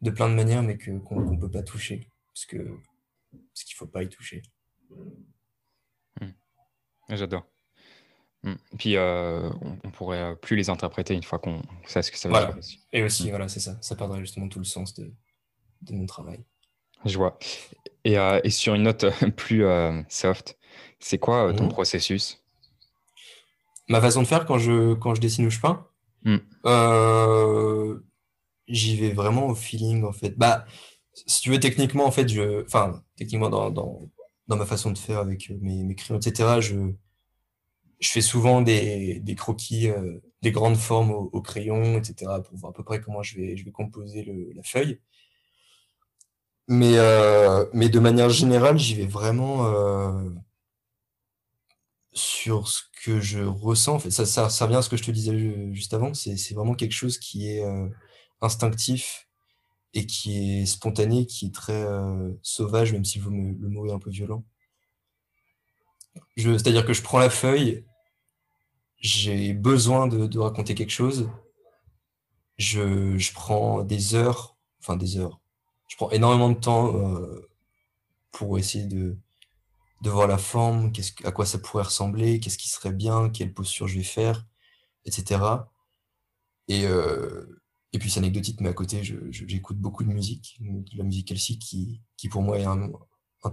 [0.01, 2.57] de plein de manières, mais que qu'on ne peut pas toucher, parce que
[3.31, 4.41] parce qu'il faut pas y toucher.
[7.09, 7.45] J'adore.
[8.43, 8.53] Mm.
[8.77, 9.49] Puis euh,
[9.83, 12.57] on, pourrait plus les interpréter une fois qu'on sait ce que ça veut dire.
[12.91, 13.29] Et aussi, mm.
[13.29, 13.77] voilà, c'est ça.
[13.81, 15.11] Ça perdrait justement tout le sens de,
[15.81, 16.43] de mon travail.
[17.05, 17.37] Je vois.
[18.03, 20.57] Et, euh, et sur une note plus euh, soft,
[21.03, 21.69] c'est quoi ton mhm.
[21.69, 22.43] processus?
[23.89, 25.85] Ma façon de faire quand je, quand je dessine ou je peins?
[26.23, 26.37] Mm.
[28.67, 30.37] J'y vais vraiment au feeling, en fait.
[30.37, 30.65] Bah,
[31.27, 32.63] si tu veux, techniquement, en fait, je...
[32.63, 34.09] Enfin, techniquement, dans, dans,
[34.47, 36.93] dans ma façon de faire avec mes, mes crayons, etc., je
[38.03, 42.71] je fais souvent des, des croquis, euh, des grandes formes au, crayon, etc., pour voir
[42.71, 44.99] à peu près comment je vais, je vais composer le, la feuille.
[46.67, 50.29] Mais, euh, mais de manière générale, j'y vais vraiment euh,
[52.13, 53.99] sur ce que je ressens.
[54.09, 56.13] Ça, ça, ça revient à ce que je te disais juste avant.
[56.13, 57.63] C'est vraiment quelque chose qui est
[58.41, 59.27] instinctif
[59.93, 61.85] et qui est spontané, qui est très
[62.41, 64.43] sauvage, même si le mot est un peu violent.
[66.37, 67.83] C'est-à-dire que je prends la feuille
[69.03, 71.29] j'ai besoin de, raconter quelque chose,
[72.57, 75.41] je, je, prends des heures, enfin des heures,
[75.89, 77.49] je prends énormément de temps euh,
[78.31, 79.17] pour essayer de,
[80.03, 80.91] de voir la forme,
[81.23, 84.45] à quoi ça pourrait ressembler, qu'est-ce qui serait bien, quelle posture je vais faire,
[85.05, 85.41] etc.
[86.67, 87.61] Et, euh,
[87.93, 91.61] et puis c'est anecdotique, mais à côté, j'écoute beaucoup de musique, de la musique classique
[91.61, 92.91] qui, qui pour moi est un,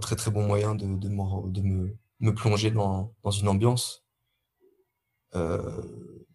[0.01, 4.03] très très bon moyen de, me, plonger dans, une ambiance.
[5.35, 5.81] Euh,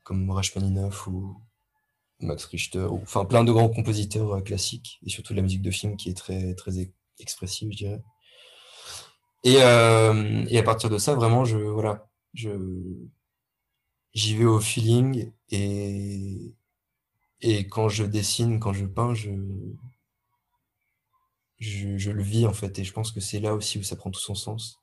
[0.03, 1.43] comme Rachmaninoff ou
[2.21, 5.71] Max Richter, ou, enfin plein de grands compositeurs classiques, et surtout de la musique de
[5.71, 8.03] film qui est très, très expressive, je dirais.
[9.47, 12.51] Et, euh, et, à partir de ça, vraiment, je voilà, je
[14.15, 16.53] j'y vais au feeling et
[17.41, 19.31] et quand je dessine, quand je peins, je
[21.59, 23.97] je, je le vis en fait, et je pense que c'est là aussi où ça
[23.97, 24.79] prend tout son sens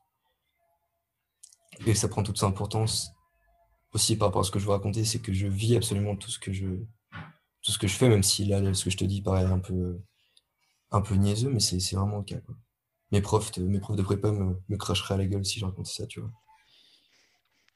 [1.86, 3.12] et ça prend toute sa importance
[3.94, 6.32] aussi par rapport à ce que je veux raconter, c'est que je vis absolument tout
[6.32, 6.68] ce que je,
[7.62, 9.60] tout ce que je fais, même si là, ce que je te dis paraît un
[9.60, 10.00] peu,
[10.92, 12.40] un peu niaiseux, mais c'est vraiment le cas.
[13.14, 15.66] Mes, profs de, mes profs de prépa me, me cracheraient à la gueule si je
[15.66, 16.30] racontais ça, tu vois.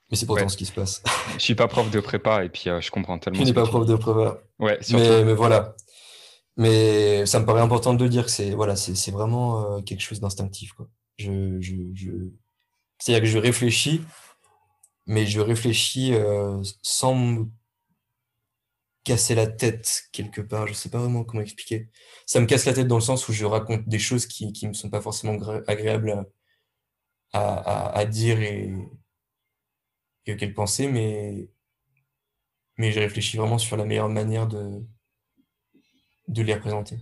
[0.09, 1.01] Mais c'est pourtant ce qui se passe.
[1.33, 3.39] Je suis pas prof de prépa et puis euh, je comprends tellement.
[3.39, 4.41] Tu n'es pas prof de prépa.
[4.59, 5.75] Ouais, mais, mais, voilà.
[6.55, 10.19] Mais ça me paraît important de dire que c'est voilà, c'est vraiment euh, quelque chose
[10.19, 10.71] d'instinctif.
[11.17, 12.11] Je, je, je...
[12.99, 14.01] C'est-à-dire que je réfléchis
[15.07, 17.47] mais je réfléchis euh, sans
[19.07, 20.67] casser la tête quelque part.
[20.67, 21.89] Je sais pas vraiment comment expliquer.
[22.25, 24.67] Ça me casse la tête dans le sens où je raconte des choses qui qui
[24.67, 26.25] me sont pas forcément agréables
[27.31, 28.73] à, à, dire et,
[30.25, 31.49] et auxquelles penser, mais
[32.77, 34.83] mais j'ai réfléchi vraiment sur la meilleure manière de
[36.27, 36.97] de les représenter.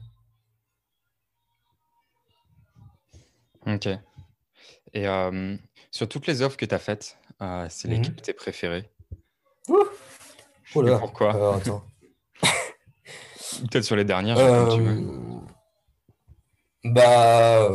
[3.66, 3.88] Ok.
[4.94, 5.58] Et euh,
[5.90, 8.92] sur toutes les offres que tu as faites, euh, c'est mmh l'équipe que tu préférée
[11.00, 11.60] pourquoi
[13.62, 14.38] Peut-être sur les dernières.
[14.38, 15.40] Euh,
[16.84, 17.70] bah,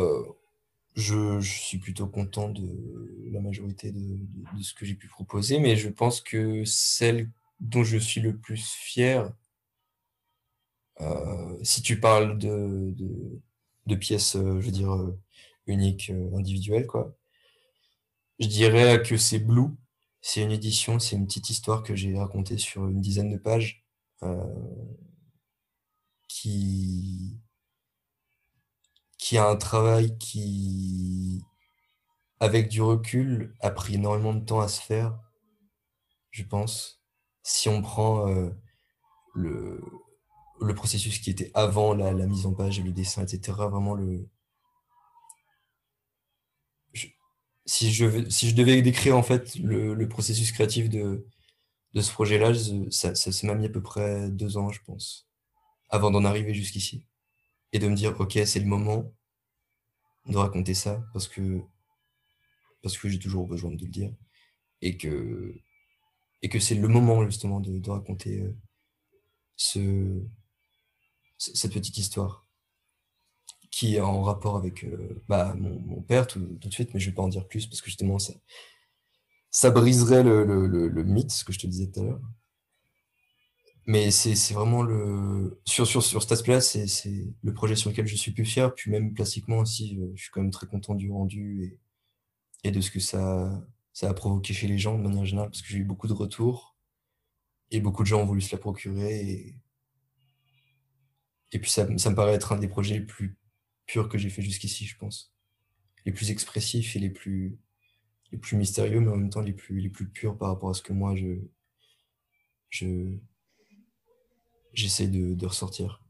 [0.95, 4.19] je, suis plutôt content de la majorité de,
[4.63, 7.31] ce que j'ai pu proposer, mais je pense que celle
[7.61, 9.33] dont je suis le plus fier,
[11.01, 12.95] euh, si tu parles de,
[13.87, 14.97] de, pièces, euh, je veux dire,
[15.67, 17.15] uniques, individuelles, quoi,
[18.39, 19.71] je dirais que c'est Blue
[20.23, 23.85] c'est une édition, c'est une petite histoire que j'ai racontée sur une dizaine de pages
[24.23, 24.45] euh,
[26.41, 27.39] qui,
[29.19, 31.43] qui a un travail qui,
[32.41, 35.19] avec du recul, a pris énormément de temps à se faire,
[36.31, 37.03] je pense.
[37.43, 38.51] Si on prend euh,
[39.35, 39.83] le,
[40.63, 44.27] le processus qui était avant la, mise en page et le dessin, etc., vraiment le,
[47.67, 51.27] si je, si je devais décrire en fait le, processus créatif de,
[51.93, 52.53] de ce projet-là,
[52.91, 55.30] ça, ça, m'a mis à peu près deux ans, je pense,
[55.91, 57.07] avant d'en arriver jusqu'ici.
[57.73, 59.15] Et de me dire, ok, c'est le moment
[60.27, 61.61] de raconter ça, parce que,
[62.83, 64.13] parce que j'ai toujours besoin de le dire.
[64.81, 65.55] Et que,
[66.43, 68.57] et que c'est le moment justement de, raconter euh,
[69.57, 70.23] ce,
[71.37, 72.47] cette petite histoire
[73.71, 77.15] qui est en rapport avec euh, bah, mon, père tout, de suite, mais je vais
[77.15, 78.33] pas en dire plus parce que justement ça,
[79.51, 82.21] ça briserait le, le, le, mythe, ce que je te disais tout à l'heure.
[83.91, 85.61] Mais c'est vraiment le.
[85.65, 86.87] Sur, sur, sur cet aspect-là, c'est
[87.43, 88.73] le projet sur lequel je suis plus fier.
[88.73, 92.71] Puis même plastiquement aussi, euh, je suis quand même très content du rendu et, et
[92.71, 93.61] de ce que ça,
[93.93, 96.13] ça a provoqué chez les gens de manière générale, parce que j'ai eu beaucoup de
[96.13, 96.77] retours
[97.73, 99.29] et beaucoup de gens ont voulu se la procurer.
[99.29, 99.57] Et,
[101.51, 103.37] et puis ça, ça me paraît être un des projets les plus
[104.09, 105.35] que j'ai fait jusqu'ici, je pense.
[106.07, 107.59] Les plus expressifs et les plus,
[108.31, 110.75] les plus mystérieux, mais en même temps les plus, les plus purs par rapport à
[110.75, 111.41] ce que moi, je,
[112.69, 113.19] je,
[114.73, 116.01] j'essaie de, de ressortir.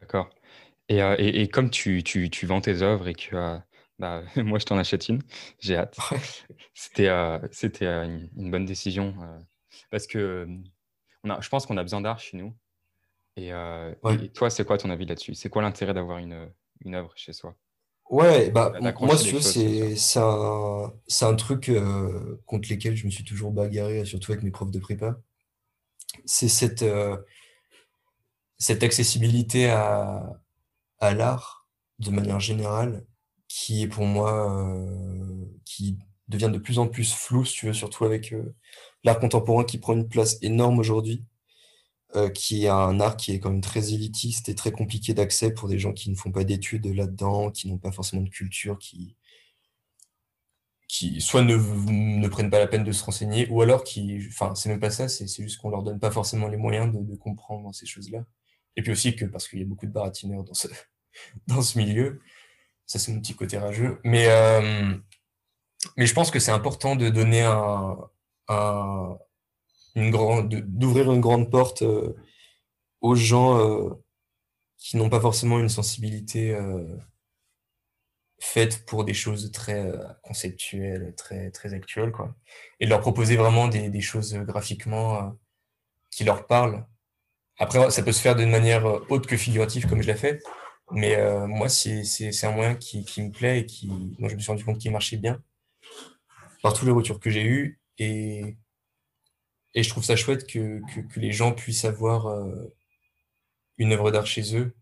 [0.00, 0.30] D'accord.
[0.88, 3.58] Et, euh, et, et, comme tu, tu, tu, vends tes œuvres et que euh,
[3.98, 5.22] bah, moi je t'en achète une,
[5.60, 5.96] j'ai hâte.
[6.74, 9.14] C'était, euh, c'était une, une, bonne décision
[9.90, 10.46] parce que
[11.24, 12.54] on a, je pense qu'on a besoin d'art chez nous
[13.38, 15.34] euh, et, toi, c'est quoi ton avis là-dessus?
[15.34, 16.50] C'est quoi l'intérêt d'avoir une,
[16.84, 17.56] une œuvre chez soi?
[18.10, 19.40] Ouais, bah, moi, si tu
[19.96, 24.50] c'est un, un, truc euh, contre lesquels je me suis toujours bagarré, surtout avec mes
[24.50, 25.18] profs de prépa.
[26.24, 27.16] C'est cette, euh,
[28.68, 30.40] accessibilité à,
[31.00, 33.04] l'art de manière générale
[33.46, 34.64] qui est pour moi,
[35.66, 35.98] qui
[36.28, 38.34] devient de plus en plus flou, si tu veux, surtout avec
[39.04, 41.24] l'art contemporain qui prend une place énorme aujourd'hui.
[42.16, 45.52] Euh, qui est un art qui est quand même très élitiste et très compliqué d'accès
[45.52, 48.78] pour des gens qui ne font pas d'études là-dedans, qui n'ont pas forcément de culture,
[48.78, 49.16] qui,
[50.94, 54.54] qui soit ne, ne, prennent pas la peine de se renseigner, ou alors qui, enfin,
[54.54, 57.74] c'est même pas ça, c'est juste qu'on leur donne pas forcément les moyens de, comprendre
[57.74, 58.24] ces choses-là.
[58.76, 60.68] Et puis aussi que, parce qu'il y a beaucoup de baratineurs dans ce,
[61.48, 62.20] dans ce milieu,
[62.86, 64.94] ça c'est mon petit côté rageux, mais, euh,
[65.96, 67.98] mais je pense que c'est important de donner un,
[68.46, 69.18] un,
[69.96, 72.14] une grande, d'ouvrir une grande porte euh,
[73.00, 73.90] aux gens euh,
[74.78, 76.56] qui n'ont pas forcément une sensibilité
[78.40, 79.92] euh, faite pour des choses très
[80.22, 82.34] conceptuelles, très, très actuelles, quoi.
[82.80, 85.36] Et de leur proposer vraiment des, des choses graphiquement
[86.10, 86.86] qui leur parlent.
[87.58, 90.42] Après, ça peut se faire d'une manière autre que figurative, comme je l'ai fait.
[90.90, 91.16] Mais
[91.46, 94.64] moi, c'est un moyen qui, qui, me plaît et qui, moi, je me suis rendu
[94.64, 95.42] compte qu'il marchait bien
[96.62, 97.80] par tous les retours que j'ai eus.
[97.98, 98.56] Et
[99.74, 102.72] et je trouve ça chouette que, que, que les gens puissent avoir euh,
[103.76, 104.74] une œuvre d'art chez eux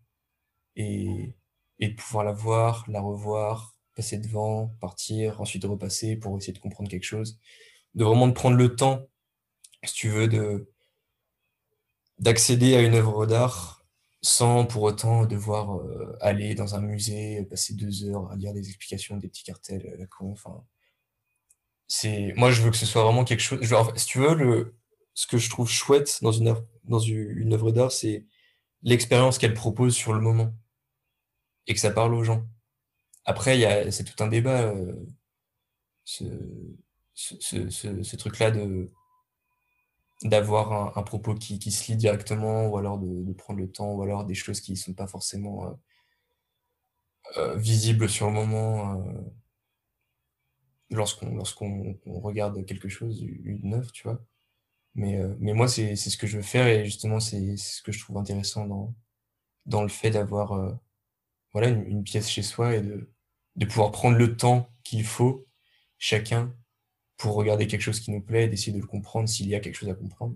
[0.75, 1.35] et,
[1.79, 6.59] et de pouvoir la voir, la revoir, passer devant, partir, ensuite repasser pour essayer de
[6.59, 7.39] comprendre quelque chose.
[7.95, 9.07] De vraiment de prendre le temps,
[9.83, 10.69] si tu veux, de
[12.19, 13.83] d'accéder à une œuvre d'art
[14.21, 18.67] sans pour autant devoir euh, aller dans un musée, passer deux heures à lire des
[18.69, 20.63] explications, des petits cartels, la con, enfin.
[21.87, 23.59] C'est, moi, je veux que ce soit vraiment quelque chose.
[23.97, 24.75] si tu veux, le,
[25.13, 28.25] ce que je trouve chouette dans une œuvre, dans une œuvre d'art, c'est
[28.81, 30.53] l'expérience qu'elle propose sur le moment
[31.67, 32.45] et que ça parle aux gens.
[33.25, 34.93] Après, c'est tout un débat, euh,
[36.03, 36.25] ce,
[37.13, 38.91] ce, ce, ce truc-là de
[40.23, 44.25] d'avoir un, propos qui, se lit directement, ou alors de, prendre le temps, ou alors
[44.25, 45.71] des choses qui ne sont pas forcément euh,
[47.37, 49.21] euh, visibles sur le moment euh,
[50.89, 54.21] lorsqu'on lorsqu'on regarde quelque chose, une œuvre, tu vois.
[54.95, 57.99] Mais, mais moi, c'est ce que je veux faire, et justement, c'est ce que je
[57.99, 58.93] trouve intéressant dans,
[59.65, 60.77] dans le fait d'avoir
[61.53, 63.09] voilà, une, pièce chez soi et de,
[63.55, 65.47] de pouvoir prendre le temps qu'il faut,
[65.97, 66.53] chacun,
[67.17, 69.75] pour regarder quelque chose qui nous plaît, d'essayer de le comprendre s'il y a quelque
[69.75, 70.35] chose à comprendre,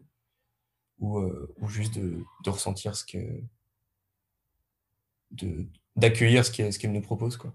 [1.00, 3.42] ou, euh, ou juste de, de, ressentir ce que.
[5.96, 7.38] d'accueillir ce qu'elle ce nous propose.
[7.38, 7.54] Quoi.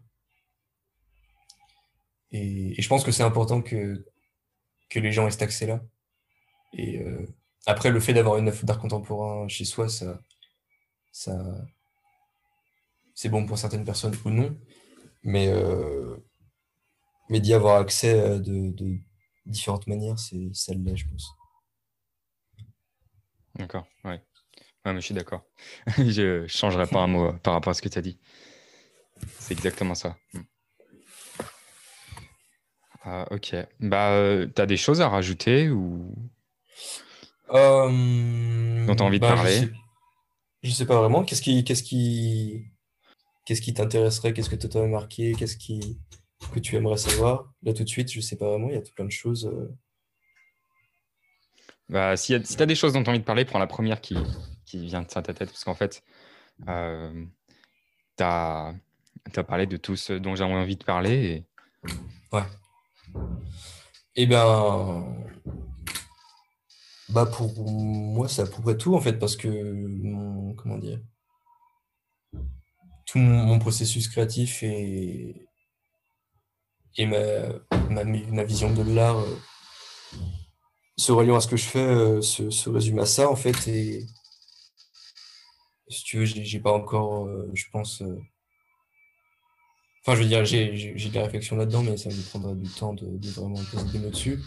[2.33, 4.05] Et, et je pense que c'est important que,
[4.91, 5.83] que les gens aient cet accès-là.
[6.75, 7.27] Et euh,
[7.67, 10.21] après, le fait d'avoir une œuvre d'art contemporain chez soi, ça,
[11.13, 11.67] ça
[13.15, 14.57] c'est bon pour certaines personnes ou non.
[15.23, 16.17] Mais, euh,
[17.29, 18.99] mais d'y avoir accès de, de
[19.47, 21.31] différentes manières, c'est celle-là, je pense.
[23.57, 24.23] D'accord, ouais.
[24.85, 25.45] Ouais, mais je suis d'accord.
[25.99, 28.19] je ne changerai pas un mot euh, par rapport à ce que tu as dit.
[29.39, 30.17] C'est exactement ça.
[30.35, 30.41] Hmm.
[33.05, 33.55] Ah, ok.
[33.81, 36.15] Bah, euh, tu as des choses à rajouter ou?
[37.51, 39.69] Euh, dont tu as envie de bah, parler?
[40.63, 41.25] Je sais, sais pas vraiment.
[41.25, 42.72] Qu'est-ce qui, qu'est-ce qui,
[43.45, 44.33] qu'est-ce qui t'intéresserait?
[44.33, 45.99] Qu'est-ce que tu t'as marqué Qu'est-ce qui,
[46.53, 47.53] que tu aimerais savoir?
[47.63, 49.47] Là, tout de suite, je sais pas vraiment, il y a tout plein de choses.
[49.47, 49.69] Euh.
[51.89, 54.01] Bah, si tu as des choses dont tu as envie de parler, prends la première
[54.01, 54.17] qui,
[54.65, 56.03] qui vient de ta tête, parce qu'en fait,
[56.69, 57.25] euh,
[58.17, 58.75] tu as,
[59.47, 61.45] parlé de tout ce dont j'avais envie de parler.
[61.85, 61.93] Et...
[62.33, 62.45] Ouais.
[64.15, 64.45] Eh bien,
[67.09, 71.01] bah pour moi, c'est à peu près tout, en fait, parce que mon, comment dire,
[73.13, 75.47] tout mon processus créatif est,
[76.97, 79.37] et ma, ma, vision de l'art euh,
[80.97, 84.07] se reliant à ce que je fais euh, se, résume à ça en fait et
[85.89, 88.03] si tu veux j'ai pas encore euh, je pense
[90.01, 92.95] enfin je veux dire j'ai de la réflexion là-dedans mais ça me prendra du temps
[92.95, 94.41] de, vraiment poser des mots dessus.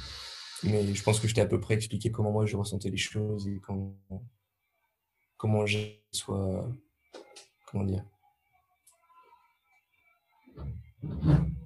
[0.64, 2.98] Mais je pense que je t'ai à peu près expliqué comment moi je ressentais les
[2.98, 3.96] choses et comment
[5.38, 6.68] comment j'ai soit
[7.68, 8.04] comment dire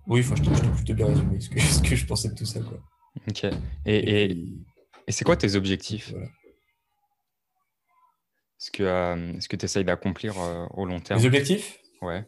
[0.07, 2.45] oui, enfin, je t'ai plutôt bien résumé ce que, ce que je pensais de tout
[2.45, 2.59] ça.
[2.61, 2.79] Quoi.
[3.27, 3.43] Ok.
[3.43, 3.51] Et,
[3.85, 4.31] et,
[5.07, 6.27] et, c'est quoi tes objectifs voilà.
[8.59, 12.25] Est-ce que euh, tu essayes d'accomplir euh, au long terme Les objectifs Ouais.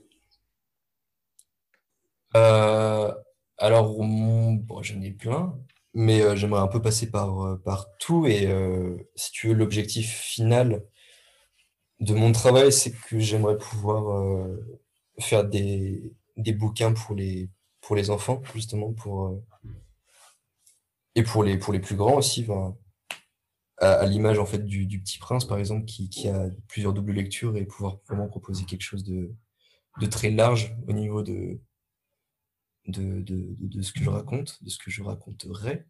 [2.35, 3.11] Euh,
[3.57, 5.53] alors, bon, j'en ai plein,
[5.93, 8.25] mais j'aimerais un peu passer par, par tout.
[8.27, 8.47] Et
[9.15, 10.85] si tu veux, l'objectif final
[11.99, 14.47] de mon travail, c'est que j'aimerais pouvoir
[15.19, 17.49] faire des, des bouquins pour les,
[17.81, 19.43] pour les enfants, justement, pour, euh,
[21.15, 22.47] et pour les, pour les plus grands aussi.
[23.79, 27.57] à, l'image en fait du, Petit Prince, par exemple, qui, qui, a plusieurs doubles lectures
[27.57, 29.33] et pouvoir vraiment proposer quelque chose de,
[29.99, 31.59] de très large au niveau de,
[32.87, 35.85] de, de, de, ce que je raconte, de ce que je raconterai.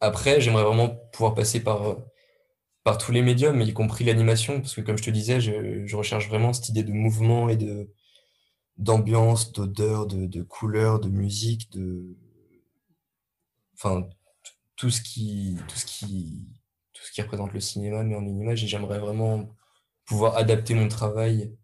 [0.00, 1.98] Après, j'aimerais vraiment pouvoir passer par,
[2.82, 5.96] par tous les médiums, y compris l'animation, parce que comme je te disais, je, je
[5.96, 7.92] recherche vraiment cette idée de mouvement et de,
[8.82, 12.16] d'ambiance, d'odeur, de, couleur, de musique, de
[13.74, 14.08] enfin
[14.76, 15.56] tout ce qui
[17.18, 18.64] représente le cinéma mais en une image.
[18.64, 19.54] Et j'aimerais vraiment
[20.04, 21.56] pouvoir adapter mon travail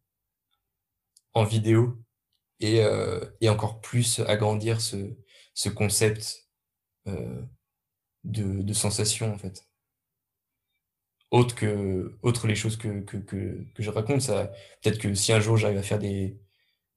[1.35, 1.99] en vidéo
[2.61, 5.17] et, euh, encore plus agrandir ce,
[5.55, 6.49] ce concept
[7.09, 7.43] euh,
[8.25, 9.65] de, sensation en fait.
[11.31, 13.05] Autre que les choses que
[13.79, 14.47] je raconte ça
[14.83, 16.41] peut-être que si un jour j'arrive à faire des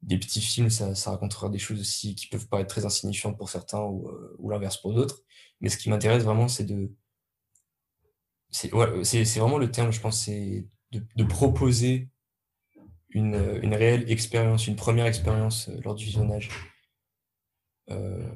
[0.01, 3.49] des petits films, ça, ça, racontera des choses aussi qui peuvent paraître très insignifiantes pour
[3.49, 5.21] certains ou, euh, l'inverse pour d'autres.
[5.61, 6.91] Mais ce qui m'intéresse vraiment, c'est de.
[8.49, 12.09] C'est ouais, vraiment le terme, je pense, c'est de, proposer
[13.11, 16.49] une, une, réelle expérience, une première expérience euh, lors du visionnage.
[17.89, 18.31] Euh,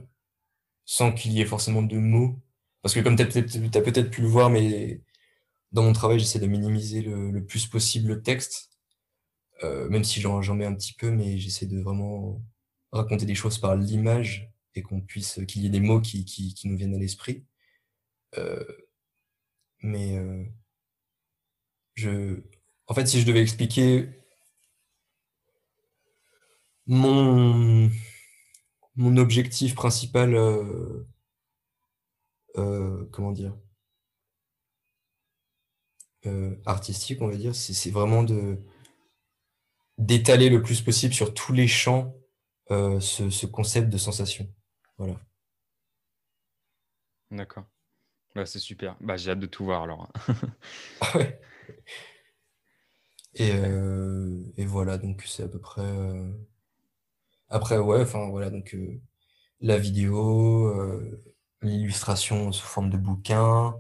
[0.85, 2.39] sans qu'il y ait forcément de mots.
[2.81, 5.01] Parce que comme tu as peut-être peut pu le voir, mais
[5.71, 8.69] dans mon travail, j'essaie de minimiser le, plus possible le texte
[9.63, 12.41] euh, même si j'en mets un petit peu, mais j'essaie de vraiment
[12.91, 16.67] raconter des choses par l'image et qu'on puisse qu'il y ait des mots qui, qui,
[16.67, 17.45] nous viennent à l'esprit.
[18.37, 18.65] Euh,
[19.81, 20.43] mais euh,
[21.95, 22.41] je,
[22.87, 24.09] en fait, si je devais expliquer
[26.87, 27.89] mon,
[28.95, 30.35] mon objectif principal,
[33.11, 33.55] comment dire,
[36.65, 38.59] artistique, on va dire, c'est vraiment de
[39.97, 42.15] d'étaler le plus possible sur tous les champs
[42.71, 44.47] euh, ce, ce, concept de sensation.
[44.97, 45.15] Voilà.
[47.31, 47.65] D'accord.
[48.35, 48.97] Bah, c'est super.
[49.01, 50.11] Bah, j'ai hâte de tout voir alors.
[51.15, 51.39] ouais.
[53.35, 55.81] Et, euh, et voilà, donc c'est à peu près.
[55.81, 56.31] euh,
[57.49, 59.01] Après, ouais, enfin voilà, donc euh,
[59.61, 61.23] la vidéo, euh,
[61.63, 63.75] l'illustration sous forme de bouquin,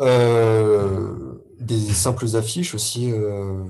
[0.00, 3.64] euh, des simples affiches aussi, euh,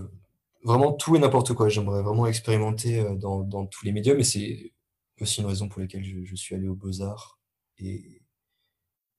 [0.63, 1.69] vraiment tout et n'importe quoi.
[1.69, 4.73] J'aimerais vraiment expérimenter euh, dans, tous les médiums et c'est
[5.21, 7.41] aussi une raison pour laquelle je, suis allé aux Beaux-Arts
[7.79, 8.23] et,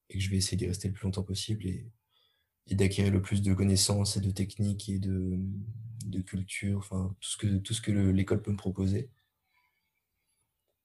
[0.09, 1.91] que je vais essayer d'y rester le plus longtemps possible et,
[2.71, 5.37] d'acquérir le plus de connaissances et de techniques et de,
[6.25, 9.09] culture, enfin tout ce que, l'école peut me proposer.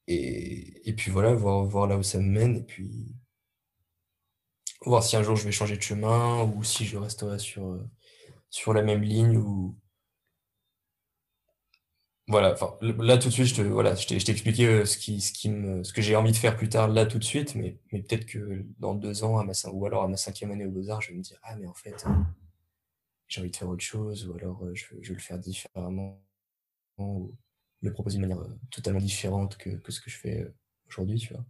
[0.09, 3.15] Et, et puis voilà, voir, voir là où ça me mène et puis
[4.85, 7.89] voir si un jour je vais changer de chemin ou si je resterai sur, euh,
[8.51, 9.79] sur la même ligne ou
[12.29, 15.21] voilà, enfin là tout de suite je te voilà, je t'ai expliqué euh, ce qui
[15.21, 17.55] ce qui me ce que j'ai envie de faire plus tard là tout de suite,
[17.55, 20.67] mais, mais peut-être que dans deux ans à ma ou alors à ma cinquième année
[20.67, 22.11] aux Beaux-Arts, je vais me dire ah mais en fait euh,
[23.29, 26.21] j'ai envie de faire autre chose ou alors euh, je, je veux le faire différemment
[26.99, 27.33] ou
[27.83, 30.53] le proposer de manière totalement différente que, que ce que je fais
[30.89, 31.45] aujourd'hui, tu vois.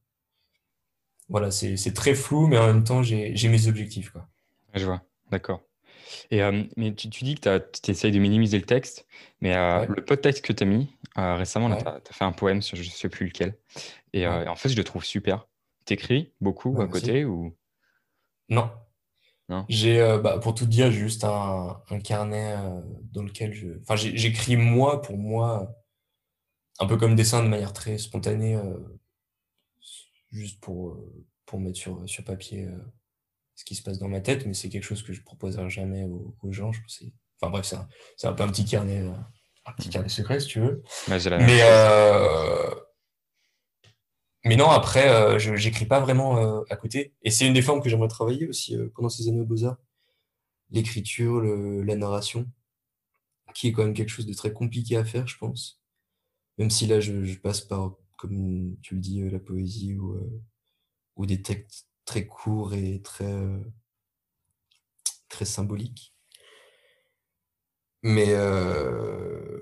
[1.28, 4.28] Voilà, c'est très flou, mais en même temps j'ai j'ai mes objectifs quoi.
[4.74, 5.65] Je vois, d'accord.
[6.30, 9.06] Et, euh, mais tu, tu dis que tu essayes de minimiser le texte,
[9.40, 10.88] mais euh, Ouais, le peu de texte que tu as mis
[11.18, 13.56] euh, récemment, là, tu ouais, as, fait un poème sur je ne sais plus lequel.
[14.12, 14.44] Et, ouais.
[14.44, 15.46] et en fait, je le trouve super.
[15.84, 17.56] T'écris beaucoup Ouais, à côté ou?
[18.48, 18.70] Non.
[19.48, 19.64] non?
[19.68, 22.56] J'ai, bah, pour tout dire, j'ai juste un, un carnet
[23.12, 23.68] dans lequel je...
[23.82, 25.74] Enfin, j'écris moi pour moi,
[26.80, 28.60] un peu comme dessin de manière très spontanée,
[30.32, 30.98] juste pour,
[31.46, 32.68] pour mettre sur, sur papier
[33.56, 36.04] ce qui se passe dans ma tête, mais c'est quelque chose que je proposerai jamais
[36.04, 36.70] aux, aux gens.
[36.72, 37.66] Je c'est- Enfin bref,
[38.16, 39.10] c'est un, peu un petit carnet, euh,
[39.66, 40.82] un petit carnet secret, si tu veux.
[41.08, 42.70] Ouais, la Mais, euh,
[44.44, 47.12] mais non, après, euh, je j'écris pas vraiment euh, à côté.
[47.22, 49.76] Et c'est une des formes que j'aimerais travailler aussi pendant ces années aux Beaux-Arts.
[50.70, 52.46] L'écriture, la narration,
[53.54, 55.80] qui est quand même quelque chose de très compliqué à faire, je pense.
[56.58, 60.18] Même si là, je, je passe par, comme tu le dis, la poésie ou,
[61.16, 63.36] ou des textes très courts et très,
[65.28, 66.14] très symboliques.
[68.02, 69.60] Mais euh,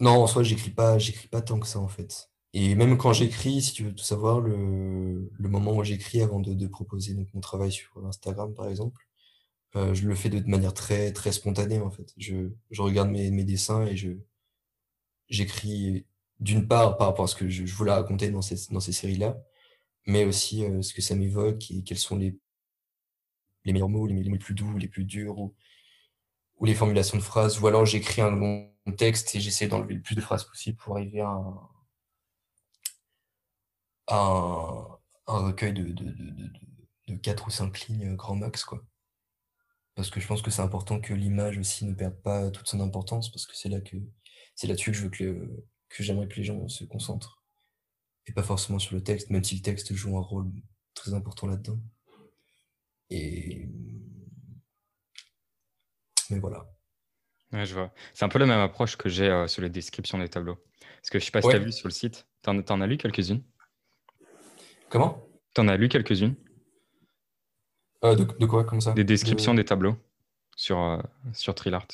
[0.00, 2.30] non, en soi, j'écris pas, j'écris pas tant que ça, en fait.
[2.54, 6.66] Et même quand j'écris, si tu veux tout savoir, le, moment où j'écris avant de,
[6.66, 9.06] proposer donc, mon travail sur Instagram, par exemple,
[9.76, 12.12] euh, je le fais de, manière très, très spontanée, en fait.
[12.18, 14.12] Je, je regarde mes, dessins et je,
[15.28, 16.06] j'écris
[16.40, 18.92] d'une part par rapport à ce que je, je voulais raconter dans ces, dans ces
[18.92, 19.38] séries-là,
[20.06, 22.38] mais aussi euh, ce que ça m'évoque et quels sont les,
[23.64, 25.54] les meilleurs mots, les, mots les plus doux, les plus durs, ou,
[26.56, 30.02] ou les formulations de phrases, ou alors j'écris un long texte et j'essaie d'enlever le
[30.02, 31.70] plus de phrases possible pour arriver à un,
[34.08, 36.50] un, recueil de, de, de, de,
[37.08, 38.84] de 4 ou 5 lignes grand max, quoi.
[39.94, 42.80] Parce que je pense que c'est important que l'image aussi ne perde pas toute son
[42.80, 43.96] importance, parce que c'est là que
[44.54, 47.41] c'est là-dessus que je veux que, que j'aimerais que les gens se concentrent,
[48.26, 50.50] et pas forcément sur le texte, même si le texte joue un rôle
[50.94, 51.78] très important là-dedans.
[53.10, 53.68] Et
[56.30, 56.66] mais voilà.
[57.52, 57.92] Ouais, je vois.
[58.14, 60.56] C'est un peu la même approche que j'ai euh, sur les descriptions des tableaux.
[60.80, 62.86] Parce que je sais pas si tu as vu sur le site, t'en, t'en as
[62.86, 63.42] lu quelques-unes?
[64.88, 65.26] Comment?
[65.52, 66.34] T'en as lu quelques-unes?
[68.04, 68.92] Euh, de, de quoi, ça?
[68.94, 69.58] Des descriptions De...
[69.58, 69.96] des tableaux
[70.56, 71.02] sur, euh,
[71.34, 71.88] sur Trilart.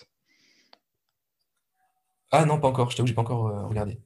[2.31, 2.91] Ah non, pas encore.
[2.91, 4.01] Je t'avoue, j'ai pas encore euh, regardé.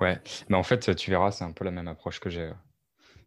[0.00, 2.42] Ouais, mais en fait, tu verras, c'est un peu la même approche que j'ai.
[2.42, 2.52] euh.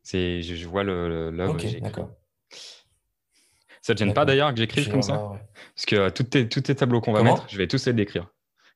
[0.04, 2.10] C'est, je, je vois le- l'œuvre Ok, d'accord.
[3.82, 5.14] Ça te gêne pas d'ailleurs que j'écrive comme ça?
[5.14, 5.40] voir, ouais.
[5.76, 7.34] Parce que euh, tous tes, tous tes tableaux qu'on va Comment?
[7.34, 8.30] mettre, je vais tous les décrire.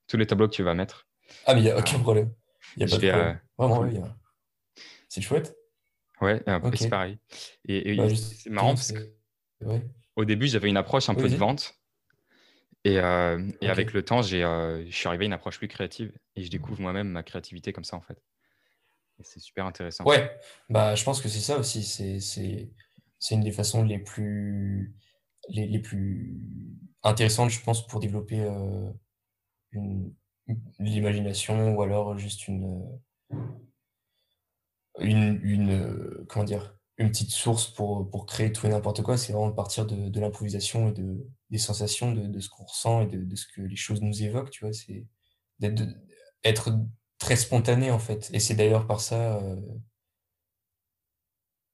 [0.07, 1.07] Tous les tableaux que tu vas mettre.
[1.45, 2.34] Ah, mais il y a euh, aucun problème.
[2.78, 3.30] Y a pas de problème.
[3.30, 4.16] euh, Vraiment, y a-
[5.09, 5.55] c'est chouette.
[6.22, 6.41] Ouais,
[6.76, 7.20] c'est pareil.
[7.68, 9.16] Et, et Bah, c'est marrant parce c'est...
[9.61, 9.82] Ouais.
[10.16, 11.76] qu'au début, j'avais une approche un Oui, peu de vente.
[12.86, 15.67] Et, euh, et avec le temps, j'ai, euh, je suis arrivé à une approche plus
[15.67, 16.11] créative.
[16.36, 18.21] Et je découvre moi-même ma créativité comme ça, en fait.
[19.19, 20.05] Et c'est super intéressant.
[20.05, 20.31] Ouais,
[20.69, 21.83] bah, je pense que c'est ça aussi.
[21.83, 22.69] C'est, c'est,
[23.17, 24.95] c'est une des façons les plus,
[25.49, 26.39] les, les plus
[27.01, 28.91] intéressantes, je pense, pour développer euh,
[29.71, 30.13] une,
[30.77, 32.86] l'imagination ou alors juste une,
[34.99, 39.17] une, une, comment dire, une petite source pour, pour créer tout et n'importe quoi.
[39.17, 42.63] C'est vraiment de partir de, de l'improvisation et de, des sensations, de, de ce qu'on
[42.65, 44.73] ressent et de, de ce que les choses nous évoquent, tu vois.
[44.73, 45.05] C'est
[45.59, 45.83] d'être,
[46.43, 46.71] être
[47.17, 48.29] très spontané, en fait.
[48.33, 49.61] Et c'est d'ailleurs par ça, euh,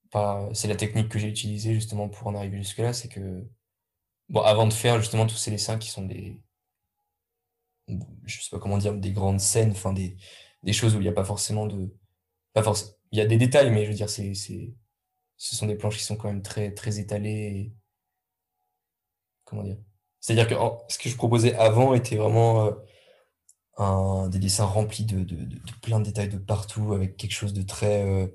[0.09, 3.47] par, c'est la technique que j'ai utilisée justement pour en arriver jusque-là, c'est que,
[4.29, 6.41] bon, avant de faire justement tous ces dessins qui sont des,
[8.25, 10.17] je sais pas comment dire, des grandes scènes, enfin des,
[10.63, 11.93] des choses où il n'y a pas forcément de,
[12.53, 14.73] pas forcément, il y a des détails, mais je veux dire, c'est, c'est,
[15.41, 17.73] ce sont des planches qui sont quand même très, très étalées.
[19.43, 19.77] Comment dire?
[20.19, 20.53] C'est-à-dire que
[20.87, 22.71] ce que je proposais avant était vraiment euh,
[23.77, 27.63] un, des dessins remplis de, de, plein de détails de partout, avec quelque chose de
[27.63, 28.05] très.
[28.05, 28.27] Euh,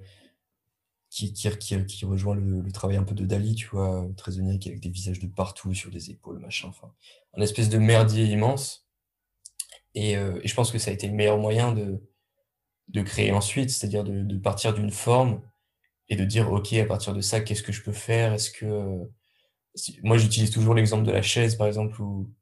[1.08, 1.48] qui, qui,
[1.86, 5.20] qui, rejoint le, travail un peu de Dali, tu vois, très onirique, avec des visages
[5.20, 6.68] de partout, sur des épaules, machin.
[6.68, 6.92] Enfin,
[7.34, 8.88] un espèce de merdier immense.
[9.94, 12.02] Et, euh, et, je pense que ça a été le meilleur moyen de,
[12.88, 15.40] de créer ensuite, c'est-à-dire de partir d'une forme
[16.08, 18.32] et de dire, OK, à partir de ça, qu'est-ce que je peux faire?
[18.34, 19.08] Est-ce que.
[20.02, 22.32] Moi, j'utilise toujours l'exemple de la chaise, par exemple, où.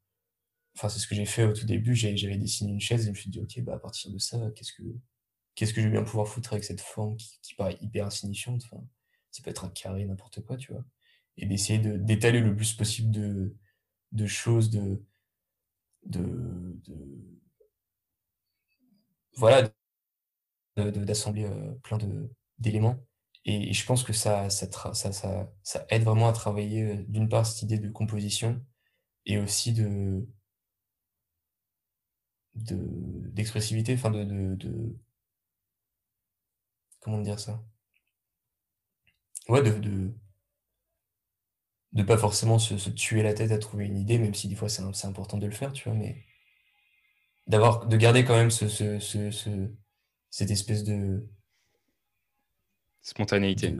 [0.76, 1.94] Enfin, c'est ce que j'ai fait au tout début.
[1.96, 4.38] J'avais dessiné une chaise et je me suis dit, OK, bah, à partir de ça,
[4.56, 4.82] qu'est-ce que
[5.56, 8.62] qu'est-ce que je vais bien pouvoir foutre avec cette forme qui, qui paraît hyper insignifiante?
[8.66, 8.82] Enfin,
[9.32, 10.84] Ça peut être un carré, n'importe quoi, tu vois.
[11.38, 13.56] Et d'essayer d'étaler le plus possible de,
[14.12, 15.02] de choses, de,
[16.06, 16.20] de,
[16.86, 16.94] de
[19.36, 19.70] voilà,
[20.76, 21.98] d'assembler euh, plein
[22.58, 22.98] d'éléments.
[23.44, 27.78] Et, je pense que ça, ça, aide vraiment à travailler, euh, d'une part, cette idée
[27.78, 28.64] de composition
[29.26, 30.26] et aussi de
[32.54, 34.24] d'expressivité, enfin de,
[34.54, 34.96] de,
[37.00, 37.62] comment dire ça?
[39.48, 40.12] Ouais, de,
[41.92, 44.54] de, pas forcément se, se, tuer la tête à trouver une idée, même si des
[44.54, 46.24] fois c'est important de le faire, tu vois, mais
[47.46, 49.70] d'avoir de garder quand même ce, ce, ce,
[50.30, 51.28] cette espèce de
[53.04, 53.76] spontanéité.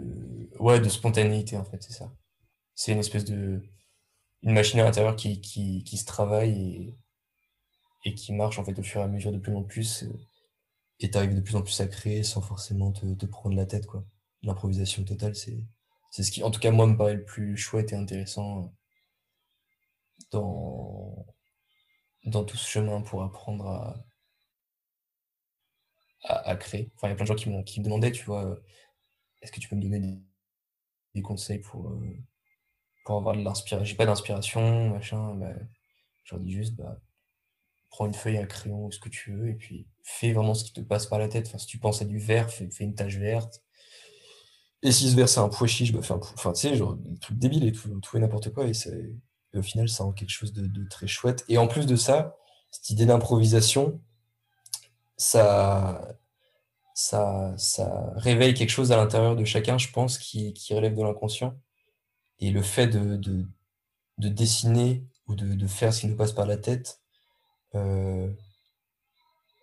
[0.60, 2.12] ouais, de spontanéité en fait, c'est ça.
[2.76, 3.60] C'est une espèce de
[4.42, 6.98] une machine à l'intérieur qui, qui, qui, se travaille et,
[8.04, 10.04] et, qui marche en fait au fur et à mesure de plus en plus
[11.00, 13.86] et t'arrives de plus en plus à créer sans forcément te, te prendre la tête
[13.86, 14.04] quoi.
[14.42, 15.64] L'improvisation totale, c'est
[16.10, 18.74] c'est ce qui en tout cas moi me paraît le plus chouette et intéressant
[20.30, 21.26] dans
[22.26, 24.04] dans tout ce chemin pour apprendre à,
[26.24, 26.90] à, créer.
[26.96, 28.56] Enfin, il y a plein de gens qui, qui me demandaient, tu vois, euh,
[29.45, 30.01] est-ce que tu peux me donner
[31.14, 32.18] des, conseils pour, euh,
[33.05, 35.34] pour avoir de l'inspiration J'ai pas d'inspiration, machin.
[35.34, 35.53] Bah,
[36.24, 36.99] je leur dis juste, bah,
[37.90, 40.72] prends une feuille, un crayon, ce que tu veux, et puis fais vraiment ce qui
[40.72, 41.47] te passe par la tête.
[41.47, 43.62] Enfin, si tu penses à du vert, fais, une tache verte.
[44.82, 46.97] Et si ce vert c'est un pois chiche, bah, fais un Enfin, tu sais, genre,
[46.97, 48.66] des trucs débiles et tout, tout et n'importe quoi.
[48.66, 49.12] Et c'est
[49.55, 51.45] au final, ça rend quelque chose de, très chouette.
[51.49, 52.36] Et en plus de ça,
[52.70, 54.01] cette idée d'improvisation,
[55.16, 56.16] ça,
[56.95, 61.59] ça, ça réveille quelque chose à l'intérieur de chacun, je pense, qui, relève de l'inconscient.
[62.40, 66.57] Et le fait de, de, dessiner ou de, faire ce qui nous passe par la
[66.57, 67.01] tête,
[67.74, 68.32] euh,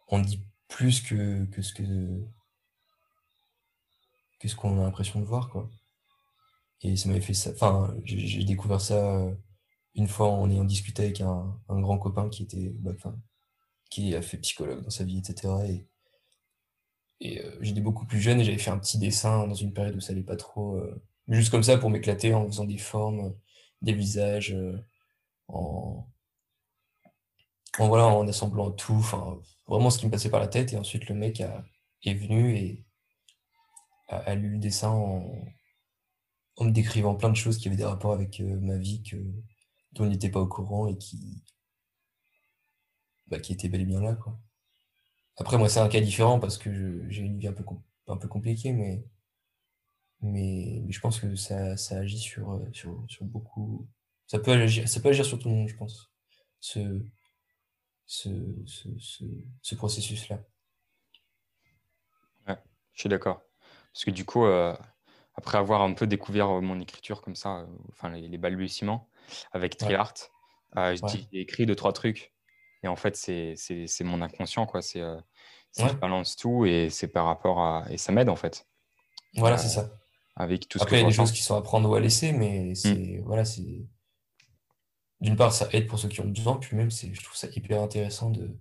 [0.09, 1.83] on dit plus que, que ce que,
[4.39, 5.69] que ce qu'on a l'impression de voir, quoi.
[6.81, 7.51] Et ça m'avait fait ça.
[7.51, 9.33] Enfin, j'ai découvert ça euh,
[9.95, 12.91] une fois en ayant discuté avec un, un grand copain qui était, bah,
[13.89, 15.53] qui a fait psychologue dans sa vie, etc.
[15.69, 15.87] Et,
[17.21, 19.95] et euh, j'étais beaucoup plus jeune et j'avais fait un petit dessin dans une période
[19.95, 23.35] où ça allait pas trop, euh, juste comme ça pour m'éclater en faisant des formes,
[23.81, 24.77] des visages, euh,
[25.47, 26.07] en,
[27.77, 30.73] voilà, en assemblant tout, enfin vraiment ce qui me passait par la tête.
[30.73, 31.41] Et ensuite le mec
[32.03, 32.85] est venu et
[34.09, 35.31] a, lu le dessin en,
[36.57, 39.17] en me décrivant plein de choses qui avaient des rapports avec ma vie que
[39.93, 41.43] dont on n'était pas au courant et qui,
[43.27, 44.15] bah, qui était bel et bien là.
[44.15, 44.39] Quoi.
[45.37, 47.63] Après, moi, c'est un cas différent parce que j'ai une vie un peu,
[48.07, 49.03] un peu compliquée, mais,
[50.21, 53.87] mais, je pense que ça, ça agit sur, euh, sur, sur, beaucoup.
[54.27, 56.11] Ça peut, agir, ça peut agir sur tout le monde, je pense,
[56.59, 57.01] ce,
[58.05, 58.29] ce,
[58.65, 58.89] ce,
[59.61, 60.39] ce, processus-là.
[62.47, 62.57] Ouais,
[62.93, 63.41] je suis d'accord.
[63.93, 64.75] Parce que du coup, euh,
[65.35, 69.09] après avoir un peu découvert mon écriture comme ça, euh, enfin les balbutiements,
[69.51, 70.31] avec TriArt.
[70.77, 70.95] Euh,
[71.31, 72.33] j'ai écrit deux, trois trucs.
[72.83, 74.81] Et en fait, c'est mon inconscient, quoi.
[74.81, 75.19] C'est euh,
[75.77, 77.85] je balance tout et c'est par rapport à.
[77.89, 78.67] Et ça m'aide, en fait.
[79.35, 79.89] Voilà, c'est ça.
[80.35, 81.99] Avec tout ce Après, il y a des choses qui sont à prendre ou à
[81.99, 83.19] laisser, mais c'est.
[83.19, 83.23] Hmm.
[83.25, 83.85] Voilà, c'est.
[85.19, 87.81] D'une part, ça aide pour ceux qui ont besoin, puis même, je trouve ça hyper
[87.81, 88.57] intéressant de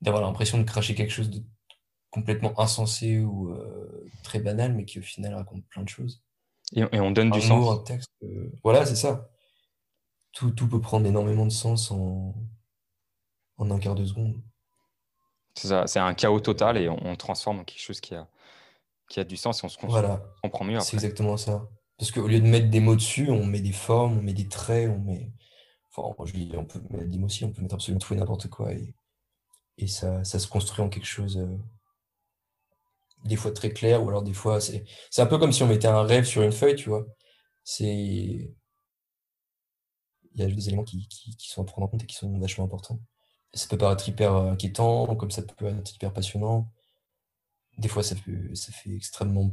[0.00, 1.42] d'avoir l'impression de cracher quelque chose de
[2.10, 6.22] complètement insensé ou euh, très banal, mais qui au final raconte plein de choses.
[6.74, 7.80] Et, on donne du sens.
[7.80, 8.10] Un texte,
[8.62, 9.28] voilà, c'est ça
[10.32, 12.34] tout, tout, peut prendre énormément de sens en,
[13.58, 14.40] en un quart de seconde.
[15.54, 18.26] C'est ça, c'est un chaos total et on, transforme en quelque chose qui a,
[19.08, 20.22] qui a du sens et on se voilà.
[20.42, 20.80] comprend mieux.
[20.80, 21.68] C'est exactement ça.
[21.98, 24.48] Parce qu'au lieu de mettre des mots dessus, on met des formes, on met des
[24.48, 25.30] traits, on met.
[25.94, 28.16] Enfin, je dis, on peut mettre des mots aussi, on peut mettre absolument tout et
[28.16, 28.72] n'importe quoi.
[28.72, 28.94] Et,
[29.76, 31.36] et ça, ça se construit en quelque chose.
[31.36, 31.58] Euh,
[33.24, 34.60] des fois très clair, ou alors des fois.
[34.60, 34.84] C'est
[35.18, 37.06] un peu comme si on mettait un rêve sur une feuille, tu vois.
[37.62, 38.54] C'est
[40.34, 42.38] il y a des éléments qui, qui, sont à prendre en compte et qui sont
[42.38, 42.98] vachement importants.
[43.54, 46.72] Ça peut paraître hyper euh, inquiétant, comme ça peut être hyper passionnant.
[47.78, 49.50] Des fois, ça fait, ça fait extrêmement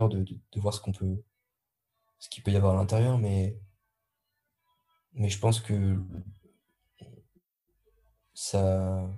[0.00, 1.22] de, de, voir ce qu'on peut,
[2.18, 3.56] ce qu'il peut y avoir à l'intérieur, mais,
[5.12, 5.96] mais je pense que
[8.34, 9.08] ça,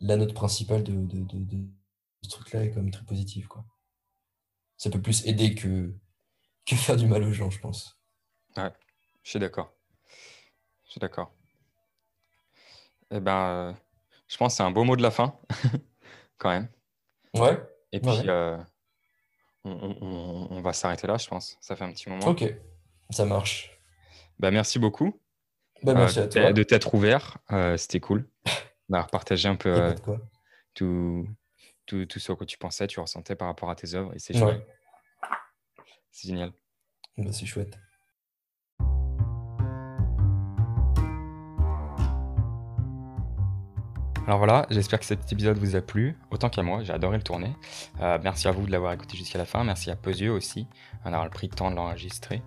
[0.00, 1.66] la note principale de, de, de,
[2.22, 3.64] ce truc-là est quand même très positive, quoi.
[4.76, 5.94] Ça peut plus aider que,
[6.66, 7.98] que faire du mal aux gens, je pense.
[8.56, 8.70] Ouais,
[9.22, 9.72] je suis d'accord.
[10.84, 11.35] Je suis d'accord.
[13.10, 13.72] Eh ben, euh,
[14.28, 15.38] je pense que c'est un beau mot de la fin,
[16.38, 16.68] quand même.
[17.34, 17.60] Ouais.
[17.92, 18.56] Et puis, euh,
[19.64, 21.56] on, va s'arrêter là, je pense.
[21.60, 22.26] Ça fait un petit moment.
[22.26, 22.44] Ok,
[23.10, 23.78] ça marche.
[24.38, 25.20] Bah, merci beaucoup
[25.82, 26.52] bah, merci euh, à toi.
[26.52, 27.38] de t'être ouvert.
[27.76, 28.28] C'était cool
[28.88, 29.94] d'avoir partagé un peu
[30.74, 31.26] tout,
[31.86, 34.14] tout, tout, ce que tu pensais, tu ressentais par rapport à tes œuvres.
[34.14, 34.64] Et c'est génial.
[36.10, 36.52] C'est génial.
[37.16, 37.78] Bah, c'est chouette.
[44.26, 47.22] Alors voilà, j'espère que cet épisode vous a plu, autant qu'à moi, j'ai adoré le
[47.22, 47.52] tourner.
[48.00, 50.66] Euh, merci à vous de l'avoir écouté jusqu'à la fin, merci à Posieux aussi
[51.04, 52.42] d'avoir pris le temps de l'enregistrer.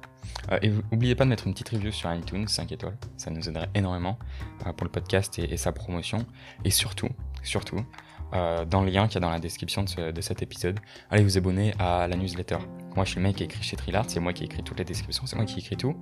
[0.51, 3.47] Euh, et n'oubliez pas de mettre une petite review sur iTunes, 5 étoiles, ça nous
[3.47, 4.19] aiderait énormément
[4.67, 6.25] euh, pour le podcast et, sa promotion.
[6.65, 7.07] Et surtout,
[7.43, 7.85] surtout,
[8.31, 11.73] dans le lien qu'il y a dans la description de, cet épisode, allez vous abonner
[11.79, 12.57] à la newsletter.
[12.95, 14.79] Moi je suis le mec qui écrit chez Trilart, c'est moi qui ai écrit toutes
[14.79, 15.95] les descriptions, c'est moi qui écris tout,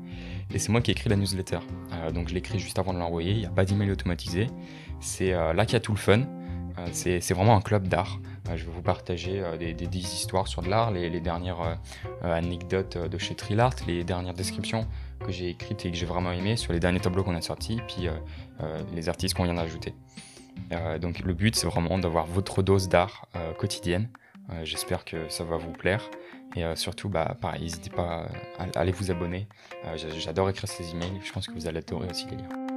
[0.54, 1.60] et c'est moi qui ai écrit la newsletter.
[2.14, 4.48] donc je l'écris juste avant de l'envoyer, il n'y a pas d'email automatisé.
[5.00, 6.22] C'est euh, là qu'il y a tout le fun.
[6.80, 8.20] Euh, c'est vraiment un club d'art.
[8.50, 11.80] Euh, je vais vous partager des, histoires sur de l'art, les, dernières
[12.24, 14.88] anecdotes de chez Trilart, les dernières descriptions
[15.26, 17.80] que j'ai écrites et que j'ai vraiment aimées sur les derniers tableaux qu'on a sortis,
[17.88, 18.08] puis
[18.94, 19.94] les artistes qu'on vient d'ajouter.
[20.99, 23.28] Donc le but, c'est vraiment d'avoir votre dose d'art
[23.58, 24.10] quotidienne.
[24.64, 26.10] J'espère que ça va vous plaire.
[26.55, 28.28] Et surtout, bah, pareil, n'hésitez pas
[28.58, 29.47] à, aller vous abonner.
[29.95, 31.20] J'adore écrire ces emails.
[31.24, 32.77] Je pense que vous allez adorer aussi les lire.